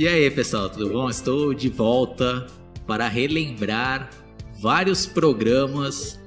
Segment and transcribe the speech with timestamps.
[0.00, 1.10] E aí, pessoal, tudo bom?
[1.10, 2.46] Estou de volta
[2.86, 4.08] para relembrar
[4.58, 6.18] vários programas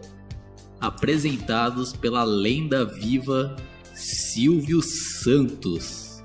[0.80, 3.56] apresentados pela lenda viva
[3.96, 6.24] Silvio Santos.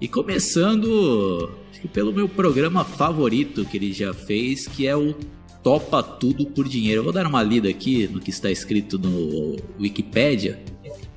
[0.00, 1.50] E começando
[1.92, 5.14] pelo meu programa favorito que ele já fez, que é o
[5.62, 7.00] Topa Tudo por Dinheiro.
[7.00, 10.64] Eu vou dar uma lida aqui no que está escrito no Wikipedia,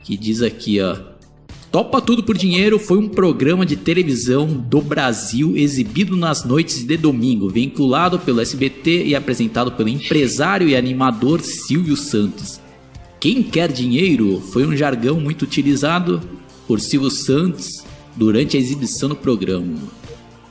[0.03, 1.15] que diz aqui, ó.
[1.77, 6.97] Topa Tudo por Dinheiro foi um programa de televisão do Brasil exibido nas noites de
[6.97, 12.59] domingo, vinculado pelo SBT e apresentado pelo empresário e animador Silvio Santos.
[13.19, 16.19] Quem quer dinheiro foi um jargão muito utilizado
[16.67, 17.83] por Silvio Santos
[18.15, 19.77] durante a exibição do programa.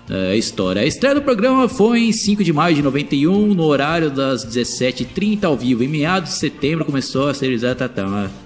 [0.08, 0.82] É a história.
[0.82, 5.42] A estreia do programa foi em 5 de maio de 91, no horário das 17h30
[5.42, 5.82] ao vivo.
[5.82, 8.45] Em meados de setembro começou a ser exatamente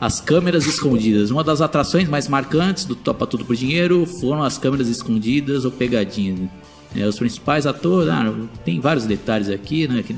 [0.00, 1.30] as câmeras escondidas.
[1.30, 5.70] Uma das atrações mais marcantes do Topa Tudo por Dinheiro foram as câmeras escondidas ou
[5.70, 6.48] pegadinhas.
[6.94, 8.32] É, os principais atores, ah,
[8.64, 10.02] tem vários detalhes aqui, né?
[10.02, 10.16] Que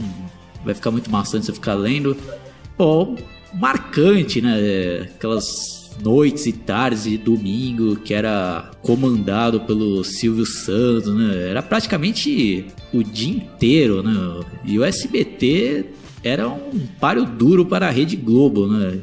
[0.65, 2.17] vai ficar muito maçante você ficar lendo.
[2.79, 3.17] Bom,
[3.55, 5.09] marcante, né?
[5.15, 11.49] Aquelas noites e tardes de domingo que era comandado pelo Silvio Santos, né?
[11.49, 14.45] Era praticamente o dia inteiro, né?
[14.65, 15.87] E o SBT
[16.23, 19.01] era um páreo duro para a Rede Globo, né?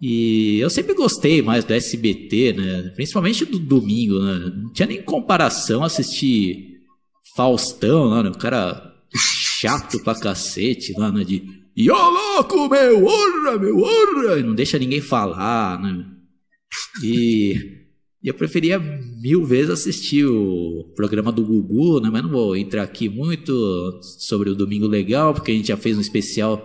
[0.00, 2.92] E eu sempre gostei mais do SBT, né?
[2.94, 4.52] Principalmente do domingo, né?
[4.56, 6.80] Não tinha nem comparação assistir
[7.36, 8.30] Faustão, né?
[8.30, 8.94] O cara
[9.60, 11.22] chato pra cacete lá, né?
[11.22, 14.38] De e ô louco, meu, orra, meu, orra!
[14.38, 16.04] E não deixa ninguém falar, né?
[17.02, 17.54] E,
[18.22, 22.10] e eu preferia mil vezes assistir o programa do Gugu, né?
[22.10, 25.96] Mas não vou entrar aqui muito sobre o Domingo Legal, porque a gente já fez
[25.96, 26.62] um especial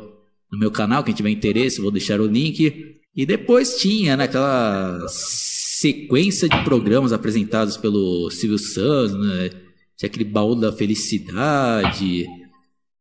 [0.52, 1.04] no meu canal.
[1.04, 2.98] Quem tiver interesse, vou deixar o link.
[3.16, 9.50] E depois tinha né, aquela sequência de programas apresentados pelo Silvio Santos, né?
[9.98, 12.28] Tinha aquele baú da felicidade,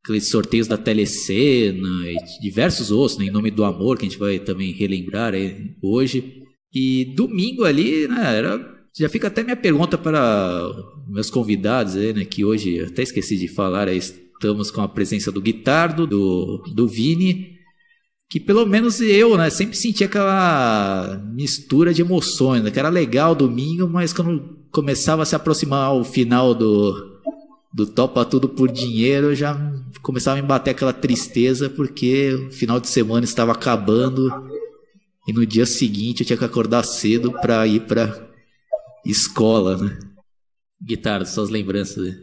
[0.05, 4.19] aqueles sorteios da telecena e diversos outros, né, em nome do amor, que a gente
[4.19, 5.33] vai também relembrar
[5.83, 6.45] hoje.
[6.73, 10.71] E domingo ali, né, era, já fica até minha pergunta para
[11.09, 15.33] meus convidados, aí, né, que hoje até esqueci de falar, aí estamos com a presença
[15.33, 17.54] do Guitardo, do, do Vini
[18.29, 23.35] que pelo menos eu, né, sempre senti aquela mistura de emoções, né, que era legal
[23.35, 27.21] domingo, mas quando começava a se aproximar o final do,
[27.73, 29.57] do Topa Tudo por Dinheiro, eu já
[30.03, 34.31] começava a me bater aquela tristeza, porque o final de semana estava acabando
[35.27, 38.29] e no dia seguinte eu tinha que acordar cedo para ir para
[39.05, 39.99] escola, né?
[40.83, 42.15] Guitarra, suas lembranças.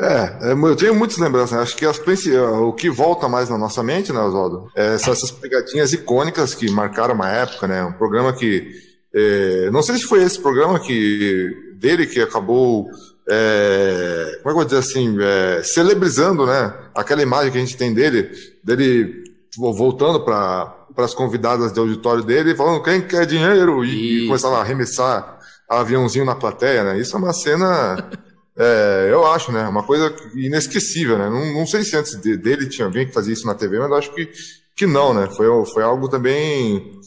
[0.00, 1.56] É, é, eu tenho muitas lembranças.
[1.56, 1.62] Né?
[1.62, 5.30] Acho que as, o que volta mais na nossa mente, né, Oswaldo, é são essas
[5.30, 7.84] pegadinhas icônicas que marcaram uma época, né?
[7.84, 8.86] Um programa que.
[9.12, 12.88] É, não sei se foi esse programa que dele que acabou.
[13.30, 15.16] É, como é que eu vou dizer assim?
[15.20, 16.72] É, celebrizando, né?
[16.94, 18.30] Aquela imagem que a gente tem dele,
[18.62, 19.24] dele
[19.56, 24.60] voltando para as convidadas de auditório dele, falando quem quer dinheiro, e, e começava a
[24.60, 26.98] arremessar aviãozinho na plateia, né?
[26.98, 28.10] Isso é uma cena.
[28.58, 29.68] É, eu acho, né?
[29.68, 31.30] Uma coisa inesquecível, né?
[31.30, 33.92] Não, não sei se antes de, dele tinha alguém que fazia isso na TV, mas
[33.92, 34.28] acho que,
[34.76, 35.28] que não, né?
[35.36, 36.98] Foi, foi algo também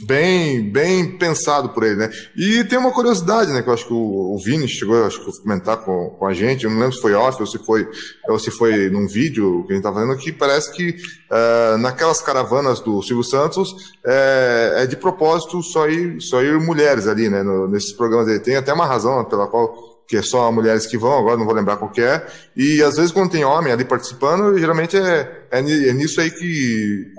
[0.00, 2.10] bem, bem pensado por ele, né?
[2.36, 3.62] E tem uma curiosidade, né?
[3.62, 6.32] Que eu acho que o, o Vini chegou acho que, a comentar com, com a
[6.32, 7.88] gente, eu não lembro se foi off ou se foi,
[8.28, 12.20] ou se foi num vídeo que a gente tá vendo, que parece que uh, naquelas
[12.20, 17.44] caravanas do Silvio Santos é, é, de propósito só ir, só ir mulheres ali, né?
[17.44, 18.40] No, nesses programas dele.
[18.40, 21.54] Tem até uma razão pela qual que é só mulheres que vão, agora não vou
[21.54, 22.26] lembrar qual que é.
[22.56, 27.12] E às vezes quando tem homem ali participando, geralmente é, é, é nisso aí que,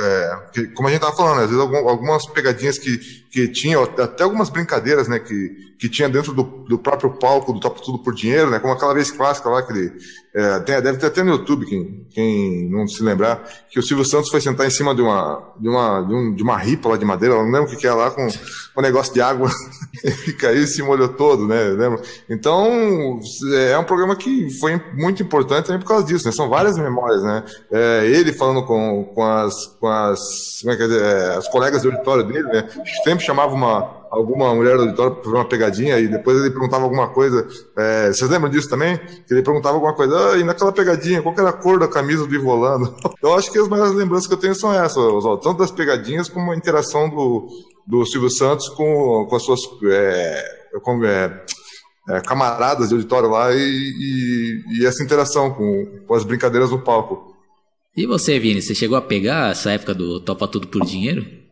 [0.00, 2.98] é, que, como a gente tava falando, às vezes algumas pegadinhas que,
[3.36, 7.60] que tinha, até algumas brincadeiras, né, que, que tinha dentro do, do próprio palco do
[7.60, 9.92] Top Tudo por Dinheiro, né, como aquela vez clássica lá, que ele,
[10.34, 14.06] é, tem, deve ter até no YouTube, quem, quem não se lembrar, que o Silvio
[14.06, 16.96] Santos foi sentar em cima de uma, de uma, de, um, de uma ripa lá
[16.96, 19.50] de madeira, não lembro o que que é lá, com um negócio de água,
[20.26, 21.56] e caiu e se molhou todo, né?
[22.30, 23.20] Então,
[23.70, 27.22] é um programa que foi muito importante também por causa disso, né, são várias memórias,
[27.22, 30.20] né, é, ele falando com, com as, com as,
[30.62, 32.66] como é que é, é as colegas do auditório dele, né,
[33.04, 36.84] sempre chamava uma, alguma mulher do auditório para fazer uma pegadinha e depois ele perguntava
[36.84, 37.46] alguma coisa.
[37.76, 38.96] É, vocês lembram disso também?
[38.96, 42.26] Que ele perguntava alguma coisa, ah, e naquela pegadinha, qual era a cor da camisa
[42.26, 42.94] do Ivolando?
[43.22, 44.96] Eu acho que as maiores lembranças que eu tenho são essas,
[45.42, 47.48] tanto das pegadinhas como a interação do,
[47.86, 50.44] do Silvio Santos com, com as suas é,
[50.82, 51.44] com, é,
[52.08, 56.82] é, camaradas de auditório lá e, e, e essa interação com, com as brincadeiras no
[56.82, 57.34] palco.
[57.96, 61.45] E você, Vini, você chegou a pegar essa época do Topa Tudo por Dinheiro?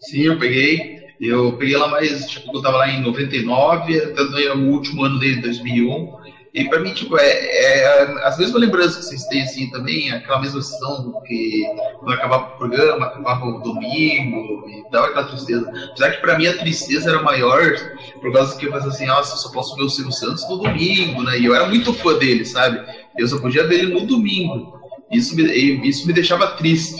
[0.00, 0.98] Sim, eu peguei.
[1.20, 5.42] Eu peguei lá mais, tipo, eu tava lá em 99, até o último ano dele,
[5.42, 6.16] 2001.
[6.54, 10.40] E pra mim, tipo, é, é, as mesmas lembranças que vocês têm, assim, também, aquela
[10.40, 11.64] mesma sessão que
[11.98, 15.70] quando acabava o programa, acabava o domingo, e dava aquela tristeza.
[15.90, 17.76] Apesar que pra mim a tristeza era maior,
[18.20, 20.56] por causa que eu pensava assim, nossa, eu só posso ver o Silvio Santos no
[20.56, 21.38] domingo, né?
[21.38, 22.80] E eu era muito fã dele, sabe?
[23.16, 24.78] Eu só podia ver ele no domingo.
[25.12, 25.42] Isso me,
[25.86, 26.96] isso me deixava triste.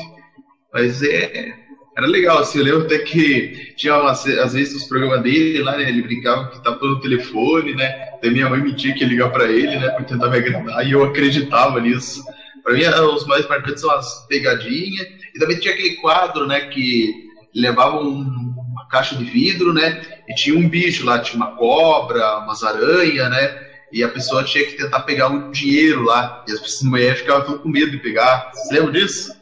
[0.72, 1.54] Mas é,
[1.98, 5.88] era legal, assim, eu lembro até que tinha às vezes os programas dele lá, né,
[5.88, 7.92] ele brincava que tava pelo telefone, né,
[8.22, 10.92] daí minha mãe me tinha que ligar para ele, né, pra tentar me agradar, e
[10.92, 12.22] eu acreditava nisso.
[12.62, 17.12] Para mim, os mais marcantes são as pegadinhas, e também tinha aquele quadro, né, que
[17.52, 22.38] levava um, uma caixa de vidro, né, e tinha um bicho lá, tinha uma cobra,
[22.38, 23.58] umas aranhas, né,
[23.92, 27.68] e a pessoa tinha que tentar pegar um dinheiro lá, e as mulheres ficavam com
[27.68, 28.52] medo de pegar.
[28.52, 29.36] Você lembra disso?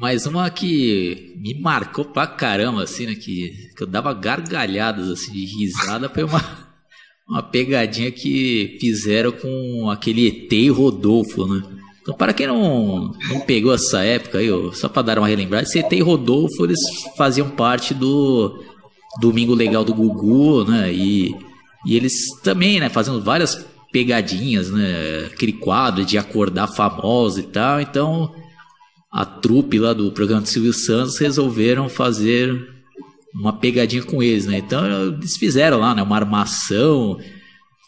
[0.00, 3.14] Mas uma que me marcou pra caramba, assim, né?
[3.14, 6.42] Que, que eu dava gargalhadas, assim, de risada, foi uma,
[7.28, 11.62] uma pegadinha que fizeram com aquele ET e Rodolfo, né?
[12.02, 15.78] Então, para quem não, não pegou essa época aí, só para dar uma relembrada, esse
[15.78, 16.80] ET e Rodolfo, eles
[17.16, 18.62] faziam parte do
[19.20, 20.92] Domingo Legal do Gugu, né?
[20.92, 21.34] E,
[21.84, 25.28] e eles também, né, fazendo várias pegadinhas, né?
[25.32, 27.80] Aquele quadro de acordar famoso e tal.
[27.80, 28.34] Então,
[29.10, 32.68] a trupe lá do programa do Silvio Santos resolveram fazer
[33.34, 34.58] uma pegadinha com eles, né?
[34.58, 36.02] Então eles fizeram lá, né?
[36.02, 37.18] Uma armação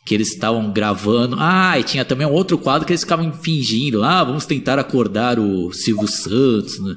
[0.07, 1.37] que eles estavam gravando.
[1.39, 4.03] Ah, e tinha também um outro quadro que eles ficavam fingindo.
[4.03, 6.97] Ah, vamos tentar acordar o Silvio Santos, né?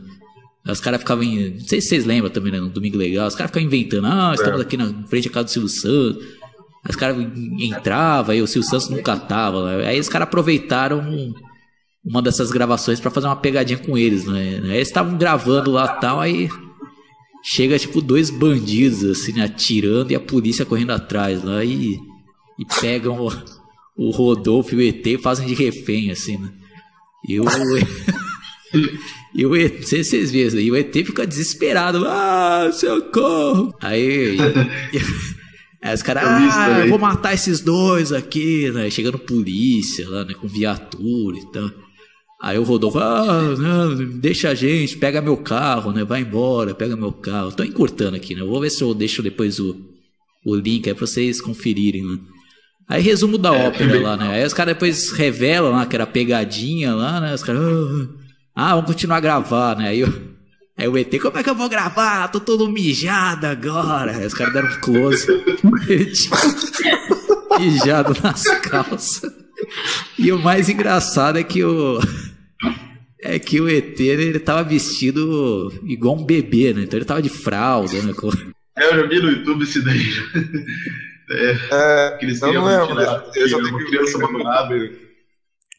[0.68, 1.26] Os caras ficavam.
[1.26, 2.60] Não sei se vocês lembram também, né?
[2.60, 3.28] No Domingo Legal.
[3.28, 4.06] Os caras ficavam inventando.
[4.08, 6.24] Ah, estamos aqui na frente da casa do Silvio Santos.
[6.90, 7.18] Os caras
[7.60, 9.70] entravam e o Silvio Santos nunca tava.
[9.78, 11.34] Aí os caras aproveitaram
[12.06, 14.62] uma dessas gravações para fazer uma pegadinha com eles, né?
[14.64, 16.50] Eles estavam gravando lá tal, aí
[17.44, 22.00] chega tipo dois bandidos assim, né, atirando e a polícia correndo atrás lá e,
[22.58, 23.32] e pegam o,
[23.98, 26.50] o Rodolfo e o ET e fazem de refém, assim, né?
[27.28, 27.46] E o.
[29.34, 33.74] e o ET, não sei se vocês viram, e o ET fica desesperado, ah, socorro!
[33.82, 34.38] Aí.
[35.82, 38.90] Aí os caras, ah, eu vou matar esses dois aqui, né?
[38.90, 40.34] Chegando polícia lá, né?
[40.34, 41.70] Com viatura e tal.
[42.44, 46.04] Aí o Rodolfo, ah, não, deixa a gente, pega meu carro, né?
[46.04, 47.54] Vai embora, pega meu carro.
[47.54, 48.42] Tô encurtando aqui, né?
[48.42, 49.78] Eu vou ver se eu deixo depois o,
[50.46, 52.20] o link aí pra vocês conferirem, né?
[52.90, 54.28] Aí resumo da é, ópera lá, né?
[54.28, 57.34] Aí os caras depois revelam lá que era pegadinha lá, né?
[57.34, 57.62] Os caras,
[58.54, 59.88] ah, vamos continuar a gravar, né?
[59.88, 60.14] Aí, eu,
[60.78, 62.28] aí o ET, como é que eu vou gravar?
[62.28, 64.18] Tô todo mijado agora.
[64.18, 65.28] Aí os caras deram um close.
[67.58, 69.32] mijado nas calças.
[70.20, 72.02] E o mais engraçado é que o
[73.24, 76.84] é que o ET ele tava vestido igual um bebê, né?
[76.84, 78.14] Então ele tava de fralda, né?
[78.76, 80.02] É, eu já vi no YouTube esse daí.
[81.32, 83.02] É, é eles não, não lembro.
[83.34, 84.76] Eu só tenho que criança abandonada.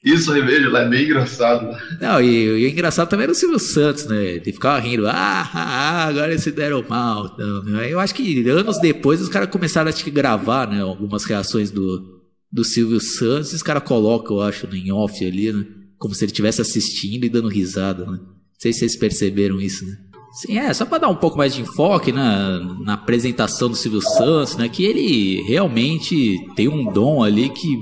[0.02, 1.76] Isso, revejo lá, é bem engraçado.
[2.00, 4.24] Não, e, e o engraçado também era o Silvio Santos, né?
[4.24, 7.26] Ele ficava rindo, ah, ah, ah agora eles se deram mal.
[7.26, 7.92] Então, né?
[7.92, 10.80] eu acho que anos depois os caras começaram a gravar, né?
[10.80, 15.52] Algumas reações do, do Silvio Santos, e os caras colocam, eu acho, em off ali,
[15.52, 15.64] né?
[15.98, 18.18] Como se ele estivesse assistindo e dando risada, né?
[18.18, 19.96] Não sei se vocês perceberam isso, né?
[20.34, 24.00] Sim, é, só para dar um pouco mais de enfoque né, na apresentação do Silvio
[24.02, 27.80] Santos, né, que ele realmente tem um dom ali que,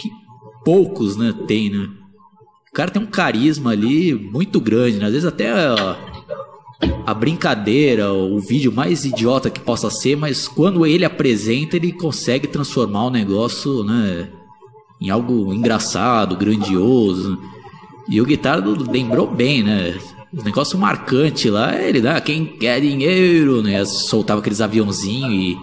[0.00, 0.10] que
[0.64, 1.88] poucos né, tem, né?
[2.68, 5.06] O cara tem um carisma ali muito grande, né?
[5.06, 5.96] Às vezes até a,
[7.06, 12.48] a brincadeira, o vídeo mais idiota que possa ser, mas quando ele apresenta, ele consegue
[12.48, 14.28] transformar o negócio, né,
[15.00, 17.38] em algo engraçado, grandioso.
[18.08, 19.98] E o Guitardo lembrou bem, né?
[20.32, 22.20] O negócio marcante lá, ele, né?
[22.20, 23.84] Quem quer dinheiro, né?
[23.84, 25.58] Soltava aqueles aviãozinhos e,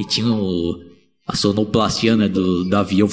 [0.00, 0.80] e tinha o,
[1.26, 3.08] a sonoplastia né, do, do avião.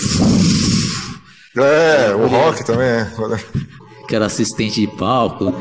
[1.56, 3.12] É, o rock também é.
[4.08, 5.54] Que era assistente de palco.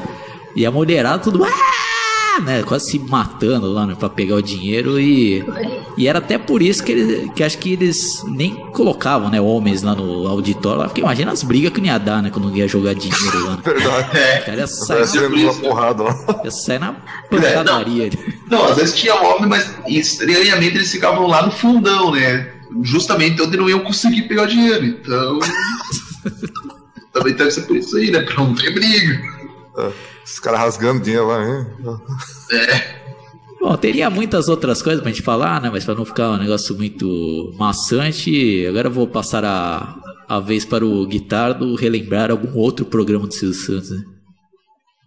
[0.55, 1.45] E a mulherada tudo.
[1.45, 1.72] Ah!
[2.41, 5.45] Né, quase se matando lá, né, pra pegar o dinheiro e.
[5.97, 9.83] E era até por isso que, eles, que acho que eles nem colocavam, né, homens
[9.83, 12.95] lá no auditório, porque imagina as brigas que não ia dar, né, quando ia jogar
[12.95, 13.57] dinheiro lá.
[13.65, 14.19] Verdade.
[14.19, 14.41] É.
[14.41, 16.41] O cara ia sair na, porrada lá.
[16.45, 16.93] Ia sair na
[17.31, 18.07] pancadaria.
[18.07, 18.11] É,
[18.51, 22.53] não, não, às vezes tinha homem, mas estranhamente eles ficavam lá no fundão, né?
[22.83, 24.85] Justamente onde não iam conseguir pegar o dinheiro.
[24.87, 25.39] Então.
[27.13, 28.21] também deve ser por isso aí, né?
[28.23, 29.42] Pra não ter briga.
[29.79, 29.93] É.
[30.25, 31.67] Os caras rasgando dinheiro lá, hein?
[32.53, 33.03] É.
[33.61, 35.71] Bom, teria muitas outras coisas pra gente falar, né?
[35.71, 39.95] Mas pra não ficar um negócio muito maçante, agora eu vou passar a,
[40.29, 44.03] a vez para o Guitardo relembrar algum outro programa do Silvio Santos, né?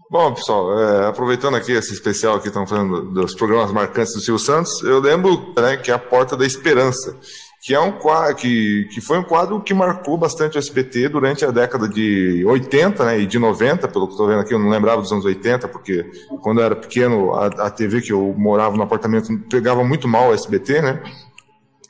[0.09, 4.39] Bom, pessoal, é, aproveitando aqui esse especial que estão falando dos programas marcantes do Silvio
[4.39, 7.17] Santos, eu lembro né, que é a Porta da Esperança
[7.65, 11.43] que é um quadro que, que foi um quadro que marcou bastante o SBT durante
[11.43, 14.69] a década de 80 né, e de 90, pelo que estou vendo aqui, eu não
[14.69, 16.05] lembrava dos anos 80, porque
[16.43, 20.29] quando eu era pequeno, a, a TV que eu morava no apartamento pegava muito mal
[20.29, 21.01] o SBT, né?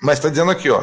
[0.02, 0.82] Mas está dizendo aqui, ó.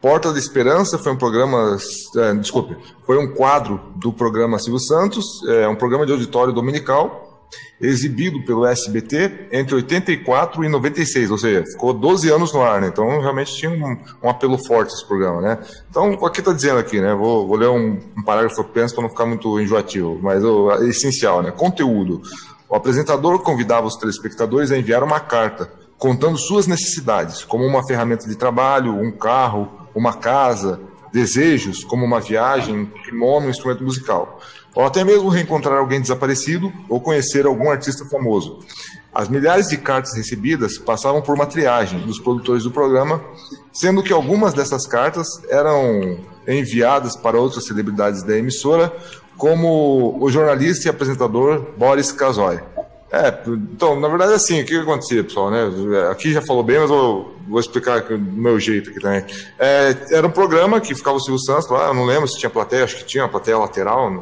[0.00, 1.76] Porta da Esperança foi um programa,
[2.16, 7.29] é, desculpe, foi um quadro do programa Silvio Santos, é um programa de auditório dominical,
[7.80, 12.88] exibido pelo SBT entre 84 e 96, ou seja, ficou 12 anos no ar, né?
[12.88, 15.58] Então realmente tinha um, um apelo forte esse programa, né?
[15.88, 17.14] Então, o que está dizendo aqui, né?
[17.14, 20.88] Vou, vou ler um, um parágrafo apenas para não ficar muito enjoativo, mas o é
[20.88, 21.50] essencial, né?
[21.50, 22.22] Conteúdo.
[22.68, 28.26] O apresentador convidava os telespectadores a enviar uma carta contando suas necessidades, como uma ferramenta
[28.28, 30.80] de trabalho, um carro, uma casa,
[31.12, 34.40] desejos, como uma viagem, um kimono, um instrumento musical
[34.74, 38.60] ou até mesmo reencontrar alguém desaparecido ou conhecer algum artista famoso.
[39.12, 43.20] As milhares de cartas recebidas passavam por uma triagem dos produtores do programa,
[43.72, 48.92] sendo que algumas dessas cartas eram enviadas para outras celebridades da emissora,
[49.36, 52.60] como o jornalista e apresentador Boris Kazoy.
[53.12, 55.64] É, então, na verdade, assim, o que acontecia, pessoal, né?
[56.10, 59.24] Aqui já falou bem, mas eu vou explicar do meu jeito aqui também.
[59.58, 62.48] É, era um programa que ficava o Silvio Santos lá, eu não lembro se tinha
[62.48, 64.20] plateia, acho que tinha uma plateia lateral,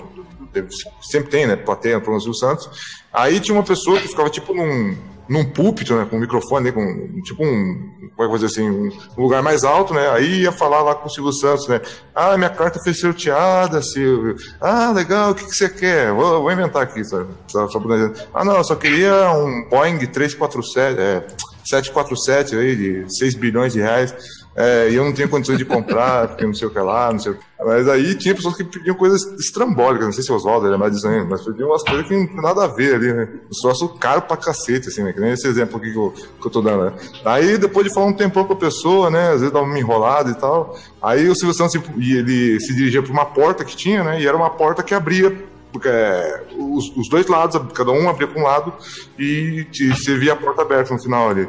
[1.03, 1.55] sempre tem, né?
[1.55, 2.99] Plateia no programa Silvio Santos.
[3.13, 4.97] Aí tinha uma pessoa que ficava tipo num,
[5.29, 6.07] num púlpito, né?
[6.09, 8.11] Com um microfone, né, com tipo um.
[8.17, 8.69] Como é dizer assim?
[8.69, 10.11] Um, lugar mais alto, né?
[10.11, 11.81] Aí ia falar lá com o Silvio Santos, né?
[12.15, 14.37] Ah, minha carta foi sorteada, Silvio.
[14.61, 16.13] Ah, legal, o que, que você quer?
[16.13, 17.29] Vou, vou inventar aqui, sabe?
[17.47, 17.81] Só, só
[18.35, 21.27] ah, não, eu só queria um Boeing 347, é,
[21.65, 24.15] 747 aí, de 6 bilhões de reais.
[24.61, 27.21] É, e eu não tinha condições de comprar, porque não sei o que lá, não
[27.21, 27.41] sei o que.
[27.65, 30.93] Mas aí tinha pessoas que pediam coisas estrambólicas, não sei se o Oswaldo era mais
[30.93, 33.29] disso aí, mas pediam umas coisas que não tem nada a ver ali, né?
[33.47, 35.13] Um troço caro pra cacete, assim, né?
[35.13, 36.93] Que nem esse exemplo aqui que eu, que eu tô dando, né?
[37.25, 39.29] Aí depois de falar um tempão com a pessoa, né?
[39.29, 40.77] Às vezes dava uma enrolada e tal.
[41.01, 44.21] Aí o Silvio Santos ele se dirigia pra uma porta que tinha, né?
[44.21, 48.27] E era uma porta que abria porque é, os, os, dois lados, cada um abria
[48.27, 48.73] para um lado
[49.19, 51.47] e você via a porta aberta no final ali.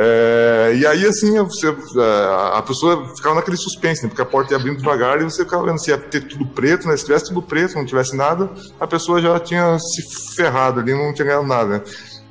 [0.00, 4.08] É, e aí, assim, você, é, a pessoa ficava naquele suspense, né?
[4.08, 6.86] Porque a porta ia abrindo devagar e você ficava vendo se ia ter tudo preto,
[6.86, 6.96] né?
[6.96, 11.12] Se tivesse tudo preto, não tivesse nada, a pessoa já tinha se ferrado ali, não
[11.12, 11.82] tinha ganhado nada, né?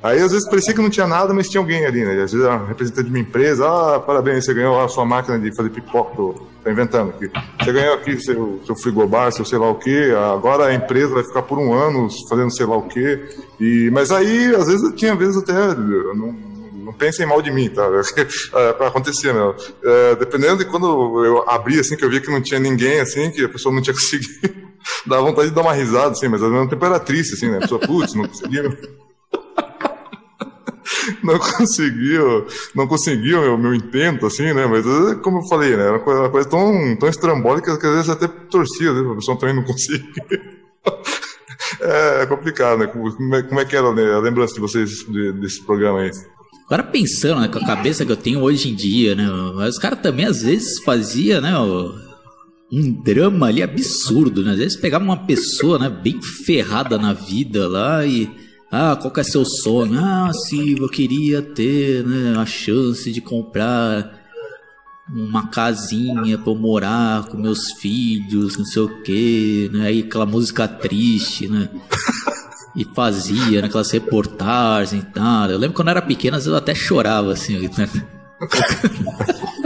[0.02, 2.12] Aí, às vezes, parecia que não tinha nada, mas tinha alguém ali, né?
[2.22, 5.54] Às vezes, era representante de uma empresa, ah, parabéns, você ganhou a sua máquina de
[5.54, 6.34] fazer pipoca, tô,
[6.64, 7.30] tô inventando aqui.
[7.62, 11.24] Você ganhou aqui seu, seu frigobar, seu sei lá o quê, agora a empresa vai
[11.24, 13.28] ficar por um ano fazendo sei lá o quê.
[13.60, 15.52] E, mas aí, às vezes, tinha vezes até...
[15.52, 17.88] Não, não pensem mal de mim, tá?
[18.54, 19.54] É, acontecia, meu.
[19.84, 23.30] É, dependendo de quando eu abri, assim, que eu via que não tinha ninguém, assim,
[23.30, 24.68] que a pessoa não tinha conseguido,
[25.06, 27.58] dava vontade de dar uma risada, assim, mas ao mesmo tempo era triste, assim, né?
[27.58, 28.76] A pessoa, putz, não conseguiu.
[31.22, 34.66] não conseguiu, não conseguiu meu, meu intento, assim, né?
[34.66, 35.84] Mas, é, como eu falei, né?
[35.84, 39.12] Era uma coisa, tão, tão estrambólica que às vezes até torcia, né?
[39.12, 40.58] A pessoa também não conseguia.
[41.80, 42.86] É complicado, né?
[42.86, 44.12] Como é, como é que era né?
[44.12, 45.04] a lembrança de vocês
[45.40, 46.10] desse programa aí?
[46.68, 49.26] Agora pensando, né, com a cabeça que eu tenho hoje em dia, né?
[49.54, 51.58] Mas os caras também às vezes fazia, né?
[52.70, 54.52] Um drama ali absurdo, né?
[54.52, 58.28] Às vezes pegava uma pessoa, né, bem ferrada na vida lá e
[58.70, 59.98] Ah, qual que é seu sonho?
[59.98, 64.14] Ah, Silvio, eu queria ter né, a chance de comprar
[65.10, 69.86] uma casinha pra eu morar com meus filhos, não sei o que, né?
[69.86, 71.70] Aí aquela música triste, né?
[72.76, 75.50] E fazia, né, aquelas reportagens e tal.
[75.50, 77.88] Eu lembro quando eu era pequeno, às vezes eu até chorava, assim, né?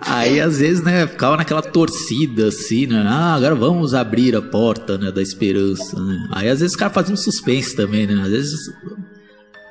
[0.00, 3.04] Aí às vezes, né, ficava naquela torcida assim, né?
[3.06, 6.28] Ah, agora vamos abrir a porta, né, da esperança, né?
[6.32, 8.20] Aí às vezes os caras faziam um suspense também, né?
[8.20, 8.58] Às vezes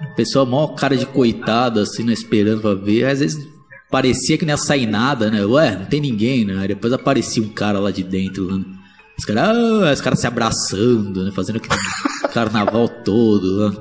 [0.02, 3.04] o pessoal cara de coitado assim, né, esperando pra ver.
[3.04, 3.48] Aí, às vezes
[3.92, 5.44] parecia que não ia sair nada, né?
[5.46, 6.58] Ué, não tem ninguém, né?
[6.58, 8.64] Aí depois aparecia um cara lá de dentro, né?
[9.20, 11.32] Os caras, ah, os se abraçando, né?
[11.32, 11.76] Fazendo aquele
[12.34, 13.78] carnaval todo, né?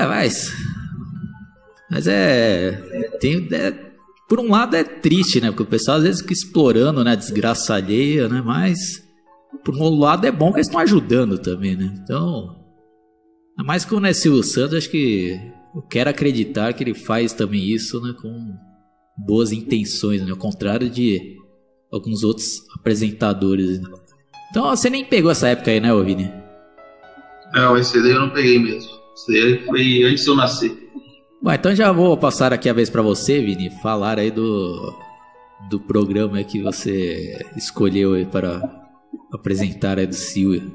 [0.00, 0.52] É, mas.
[1.90, 2.72] Mas é.
[3.20, 3.72] Tem, é,
[4.26, 5.48] por um lado é triste, né?
[5.50, 7.14] Porque o pessoal às vezes fica explorando, né?
[7.14, 8.42] Desgraça alheia, né?
[8.42, 9.04] Mas.
[9.62, 11.92] Por um lado é bom que eles estão ajudando também, né?
[12.02, 12.56] Então.
[13.58, 15.38] Mais que o Silvio Santos, acho que
[15.74, 18.54] eu quero acreditar que ele faz também isso né, com
[19.16, 21.36] boas intenções, né, ao contrário de
[21.92, 23.80] alguns outros apresentadores.
[24.50, 26.32] Então você nem pegou essa época aí, né, Vini?
[27.52, 28.90] Não, esse daí eu não peguei mesmo.
[29.14, 30.90] Esse daí foi antes de eu nascer.
[31.42, 34.94] Bom, então já vou passar aqui a vez para você, Vini, falar aí do,
[35.68, 38.60] do programa que você escolheu aí para
[39.32, 40.72] apresentar aí do Silvio.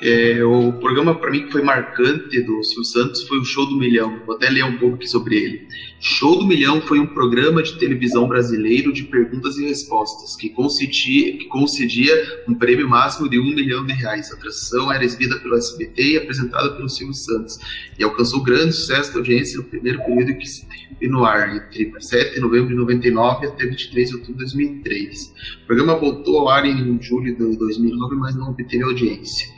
[0.00, 3.78] É, o programa para mim que foi marcante do Silvio Santos foi o Show do
[3.78, 4.20] Milhão.
[4.26, 5.68] Vou até ler um pouco aqui sobre ele.
[6.00, 11.38] Show do Milhão foi um programa de televisão brasileiro de perguntas e respostas que concedia,
[11.38, 12.12] que concedia
[12.48, 14.30] um prêmio máximo de um milhão de reais.
[14.30, 17.58] A atração era exibida pelo SBT e apresentada pelo Silvio Santos
[17.98, 22.34] e alcançou grande sucesso de audiência no primeiro período que esteve no ar, entre 7
[22.34, 25.34] de novembro de 99 até 23 de outubro de 2003.
[25.62, 29.53] O programa voltou ao ar em julho de 2009, mas não obteve audiência.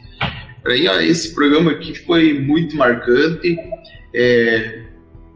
[0.66, 3.56] Aí, esse programa aqui foi muito marcante.
[4.14, 4.82] É,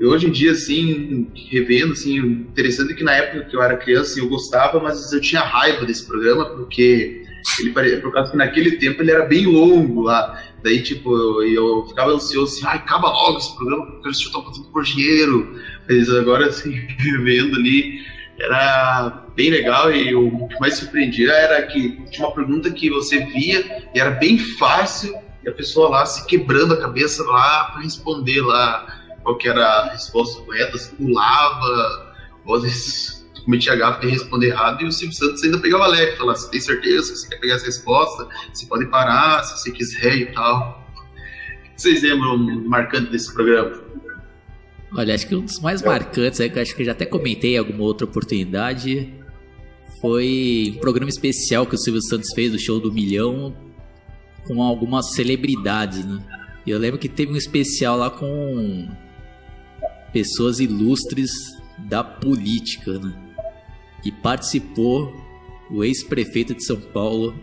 [0.00, 4.20] hoje em dia, assim, revendo, assim, interessante que na época que eu era criança assim,
[4.20, 7.22] eu gostava, mas eu tinha raiva desse programa, porque
[7.60, 10.42] ele por causa que naquele tempo ele era bem longo lá.
[10.62, 11.10] Daí, tipo,
[11.42, 14.84] eu, eu ficava ansioso assim, ai, acaba logo esse programa, porque eu estou fazendo por
[14.84, 15.58] dinheiro.
[15.88, 16.72] Mas agora, assim,
[17.22, 18.00] vendo ali,
[18.40, 23.24] era bem legal e o que mais surpreendia era que tinha uma pergunta que você
[23.26, 27.82] via e era bem fácil e a pessoa lá se quebrando a cabeça lá para
[27.82, 34.06] responder lá qual que era a resposta correta, se pulava, ou às vezes cometia gafe
[34.06, 37.18] e responder errado, e o Silvio Santos ainda pegava leve, falava, você tem certeza que
[37.18, 38.28] você quer pegar essa resposta?
[38.52, 40.86] Você pode parar se você quiser e tal.
[40.94, 43.82] O que vocês lembram marcante desse programa?
[44.92, 47.58] Olha, acho que um dos mais marcantes, que acho que eu já até comentei em
[47.58, 49.12] alguma outra oportunidade,
[50.00, 53.54] foi um programa especial que o Silvio Santos fez, do Show do Milhão,
[54.46, 56.24] com algumas celebridades, né?
[56.66, 58.88] E eu lembro que teve um especial lá com
[60.12, 61.30] pessoas ilustres
[61.78, 63.14] da política, né?
[64.04, 65.14] E participou
[65.70, 67.34] o ex-prefeito de São Paulo,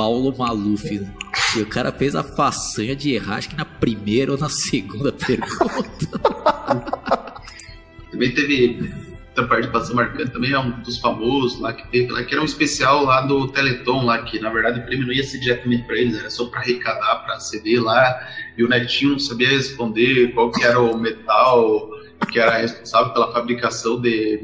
[0.00, 1.06] Paulo Maluf.
[1.54, 5.12] E o cara fez a façanha de errar, acho que na primeira ou na segunda
[5.12, 6.18] pergunta.
[8.10, 8.90] Também teve
[9.28, 12.46] outra participação marcante, também é um dos famosos lá que teve, lá, que era um
[12.46, 15.98] especial lá do Teleton, lá, que na verdade o prêmio não ia ser diretamente para
[15.98, 20.50] eles, era só para arrecadar para CD lá, e o Netinho não sabia responder qual
[20.50, 21.90] que era o metal
[22.32, 24.40] que era responsável pela fabricação de,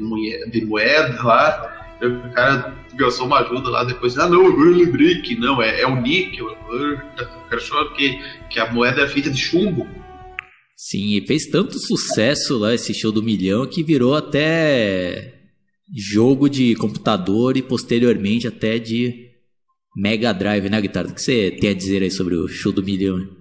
[0.51, 1.76] de moeda lá.
[2.01, 4.17] O cara gastou uma ajuda lá depois.
[4.17, 6.45] Ah, não, lembrei que não, é, é o níquel.
[6.45, 9.87] O cara achou que, que a moeda é feita de chumbo.
[10.75, 15.33] Sim, e fez tanto sucesso lá esse show do milhão que virou até
[15.95, 19.31] jogo de computador e posteriormente até de
[19.95, 21.07] Mega Drive, né, Guitarra?
[21.07, 23.36] O que você tem a dizer aí sobre o show do milhão?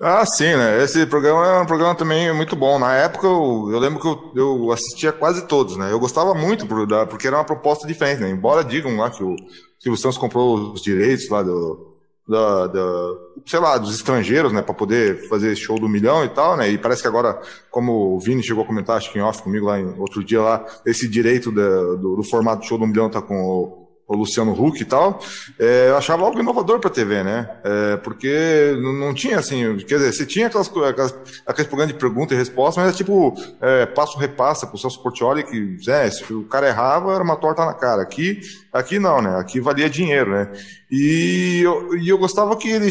[0.00, 0.82] Ah, sim, né?
[0.82, 2.78] Esse programa é um programa também muito bom.
[2.78, 5.90] Na época, eu, eu lembro que eu, eu, assistia quase todos, né?
[5.90, 8.30] Eu gostava muito porque era uma proposta diferente, né?
[8.30, 9.34] Embora digam lá que o
[9.78, 11.96] Silvio Santos comprou os direitos lá do,
[12.28, 16.56] da, da, sei lá, dos estrangeiros, né, para poder fazer show do milhão e tal,
[16.56, 19.42] né, e parece que agora, como o Vini chegou a comentar, acho que em off
[19.42, 23.08] comigo lá em outro dia lá, esse direito da, do, do formato show do milhão
[23.08, 25.20] tá com o, o Luciano Huck e tal,
[25.58, 27.48] é, eu achava algo inovador para a TV, né?
[27.62, 31.14] É, porque não, tinha assim, quer dizer, você tinha aquelas, aquelas,
[31.46, 35.02] aqueles programas de pergunta e resposta, mas era tipo é, passo repassa com o Celso
[35.02, 38.00] Portioli, que é, se o cara errava, era uma torta na cara.
[38.00, 38.40] Aqui,
[38.72, 39.36] aqui não, né?
[39.38, 40.52] Aqui valia dinheiro, né?
[40.90, 42.90] E eu, e eu gostava que ele,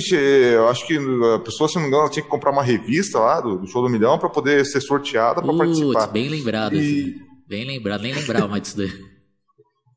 [0.54, 1.00] eu acho que
[1.34, 3.82] a pessoa, se não me engano, tinha que comprar uma revista lá do, do Show
[3.82, 6.06] do Milhão para poder ser sorteada para participar.
[6.08, 6.80] Bem lembrado, e...
[6.80, 7.28] assim.
[7.48, 9.17] Bem lembrado, nem lembrava mais disso daí.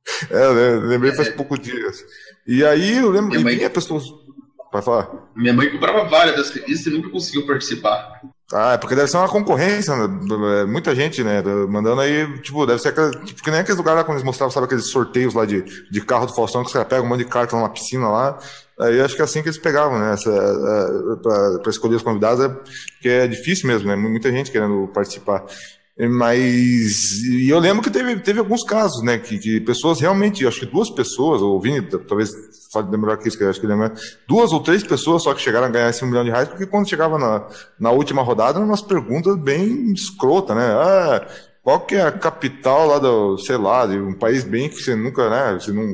[0.31, 2.05] É, lembrei faz poucos dias.
[2.47, 4.05] E aí eu lembro que vinha pessoas.
[4.73, 5.11] Vai falar.
[5.35, 8.21] Minha mãe comprava várias das revistas e nunca conseguiu participar.
[8.53, 10.65] Ah, é porque deve ser uma concorrência, né?
[10.65, 11.41] muita gente, né?
[11.69, 14.51] Mandando aí, tipo, deve ser aquela, tipo, que nem aqueles lugares lá quando eles mostravam,
[14.51, 17.21] sabe, aqueles sorteios lá de, de carro do Faustão, que os caras pegam um monte
[17.21, 18.39] de carta numa piscina lá.
[18.81, 20.15] Aí acho que é assim que eles pegavam, né?
[20.15, 22.57] Essa, é, para escolher os convidados, é,
[23.01, 23.95] que é difícil mesmo, né?
[23.95, 25.45] Muita gente querendo participar.
[26.09, 29.19] Mas e eu lembro que teve, teve alguns casos, né?
[29.19, 32.31] Que, que pessoas realmente, acho que duas pessoas, ou Vini, talvez
[32.73, 33.93] pode lembrar que isso, que acho que lembra,
[34.27, 36.67] duas ou três pessoas só que chegaram a ganhar esse um milhão de reais, porque
[36.67, 37.47] quando chegava na,
[37.79, 40.67] na última rodada, eram umas perguntas bem escrota, né?
[40.67, 41.27] Ah,
[41.63, 44.95] qual que é a capital lá do, sei lá, de um país bem que você
[44.95, 45.85] nunca, né, você não,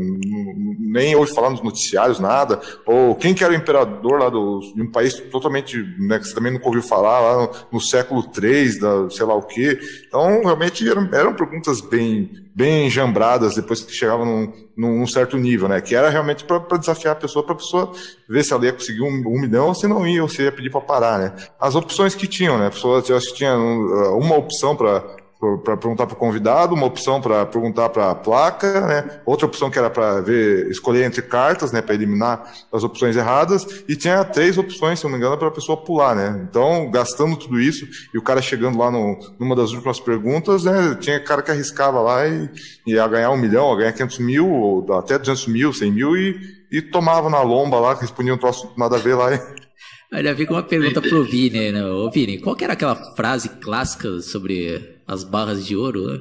[0.93, 4.81] nem ouve falar nos noticiários, nada, ou quem que era o imperador lá do, de
[4.81, 8.79] um país totalmente, né, que você também nunca ouviu falar, lá no, no século III,
[8.79, 9.79] da, sei lá o quê.
[10.07, 15.69] Então, realmente eram, eram perguntas bem, bem jambradas depois que chegavam num, num certo nível,
[15.69, 17.93] né, que era realmente para desafiar a pessoa, para a pessoa
[18.29, 20.53] ver se ela ia conseguir um, um, milhão ou se não ia, ou se ia
[20.53, 21.35] pedir para parar, né.
[21.59, 25.77] As opções que tinham, né, a pessoa, eu acho que tinha uma opção para para
[25.77, 29.21] perguntar para o convidado, uma opção para perguntar para a placa, né?
[29.27, 33.85] outra opção que era para ver escolher entre cartas, né, para eliminar as opções erradas,
[33.87, 36.47] e tinha três opções, se não me engano, para a pessoa pular, né?
[36.49, 40.97] Então, gastando tudo isso e o cara chegando lá no, numa das últimas perguntas, né,
[41.01, 42.49] tinha cara que arriscava lá e
[42.87, 46.41] ia ganhar um milhão, ia ganhar 500 mil, ou até 200 mil, 100 mil e,
[46.73, 49.35] e tomava na lomba lá, respondia um troço nada a ver lá.
[49.35, 50.35] E...
[50.35, 51.85] Vi com uma pergunta pro Vini, né?
[51.85, 56.21] Ô Vini, qual que era aquela frase clássica sobre as barras de ouro, né?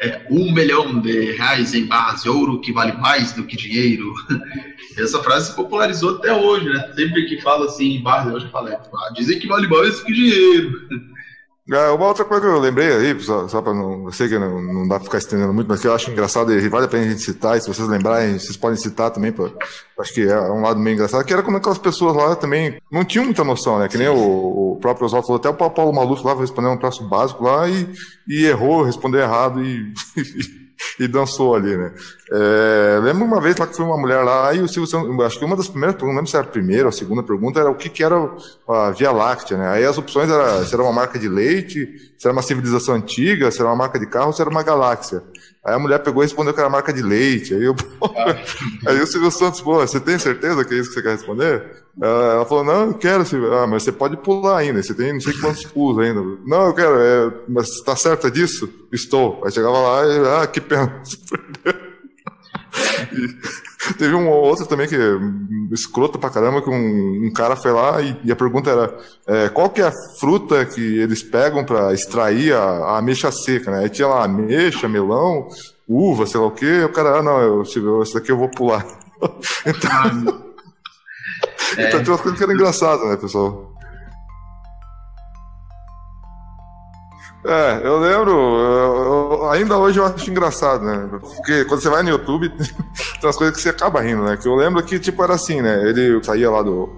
[0.00, 4.14] É, um milhão de reais em barras de ouro que vale mais do que dinheiro.
[4.96, 6.92] Essa frase se popularizou até hoje, né?
[6.94, 8.80] Sempre que fala assim em barras de ouro, eu falo, é,
[9.14, 10.88] dizem que vale mais do que dinheiro.
[11.70, 14.06] É, uma outra coisa que eu lembrei aí, só, só para não.
[14.06, 16.50] Eu sei que não, não dá para ficar estendendo muito, mas que eu acho engraçado
[16.50, 19.30] e vale a pena a gente citar, e se vocês lembrarem, vocês podem citar também,
[19.30, 19.50] pra,
[20.00, 23.04] acho que é um lado meio engraçado, que era como aquelas pessoas lá também não
[23.04, 23.88] tinham muita noção, né?
[23.88, 27.06] Que nem o, o próprio Oswaldo falou, até o Paulo Maluf lá respondeu um traço
[27.06, 27.86] básico lá e,
[28.26, 29.92] e errou, respondeu errado e.
[30.98, 31.92] e dançou ali, né?
[32.30, 35.38] É, lembro uma vez lá que foi uma mulher lá, e o Silvio Santos, acho
[35.38, 37.60] que uma das primeiras perguntas, não lembro se era a primeira ou a segunda pergunta,
[37.60, 38.16] era o que, que era
[38.68, 39.68] a Via Láctea, né?
[39.70, 43.50] Aí as opções eram se era uma marca de leite, se era uma civilização antiga,
[43.50, 45.22] se era uma marca de carro, se era uma galáxia.
[45.68, 47.54] Aí a mulher pegou e respondeu que era marca de leite.
[47.54, 47.76] Aí, eu,
[48.86, 51.62] aí o Silvio Santos, pô, você tem certeza que é isso que você quer responder?
[52.00, 53.52] Ela falou, não, eu quero, Silvio.
[53.52, 56.20] Ah, mas você pode pular ainda, você tem não sei quantos pulos ainda.
[56.46, 58.68] Não, eu quero, é, mas está certa disso?
[58.90, 59.42] Estou.
[59.44, 61.02] Aí chegava lá e, ah, que pena.
[63.98, 65.18] teve um outro também que é
[65.72, 69.48] escroto pra caramba, que um, um cara foi lá e, e a pergunta era é,
[69.48, 73.78] qual que é a fruta que eles pegam para extrair a, a, ameixa seca, né?
[73.80, 75.48] Aí tinha lá ameixa, melão,
[75.88, 78.84] uva, sei lá o quê, o cara, ah, não, eu, esse daqui eu vou pular.
[79.66, 80.10] então, ah,
[81.76, 81.88] é.
[81.88, 83.67] então tinha umas coisas que eram engraçadas, né, pessoal?
[87.44, 91.08] É, eu lembro, eu, eu, ainda hoje eu acho engraçado, né?
[91.20, 92.68] Porque quando você vai no YouTube, tem
[93.22, 94.36] umas coisas que você acaba rindo, né?
[94.36, 95.88] Que eu lembro que, tipo, era assim, né?
[95.88, 96.90] Ele saía lá do,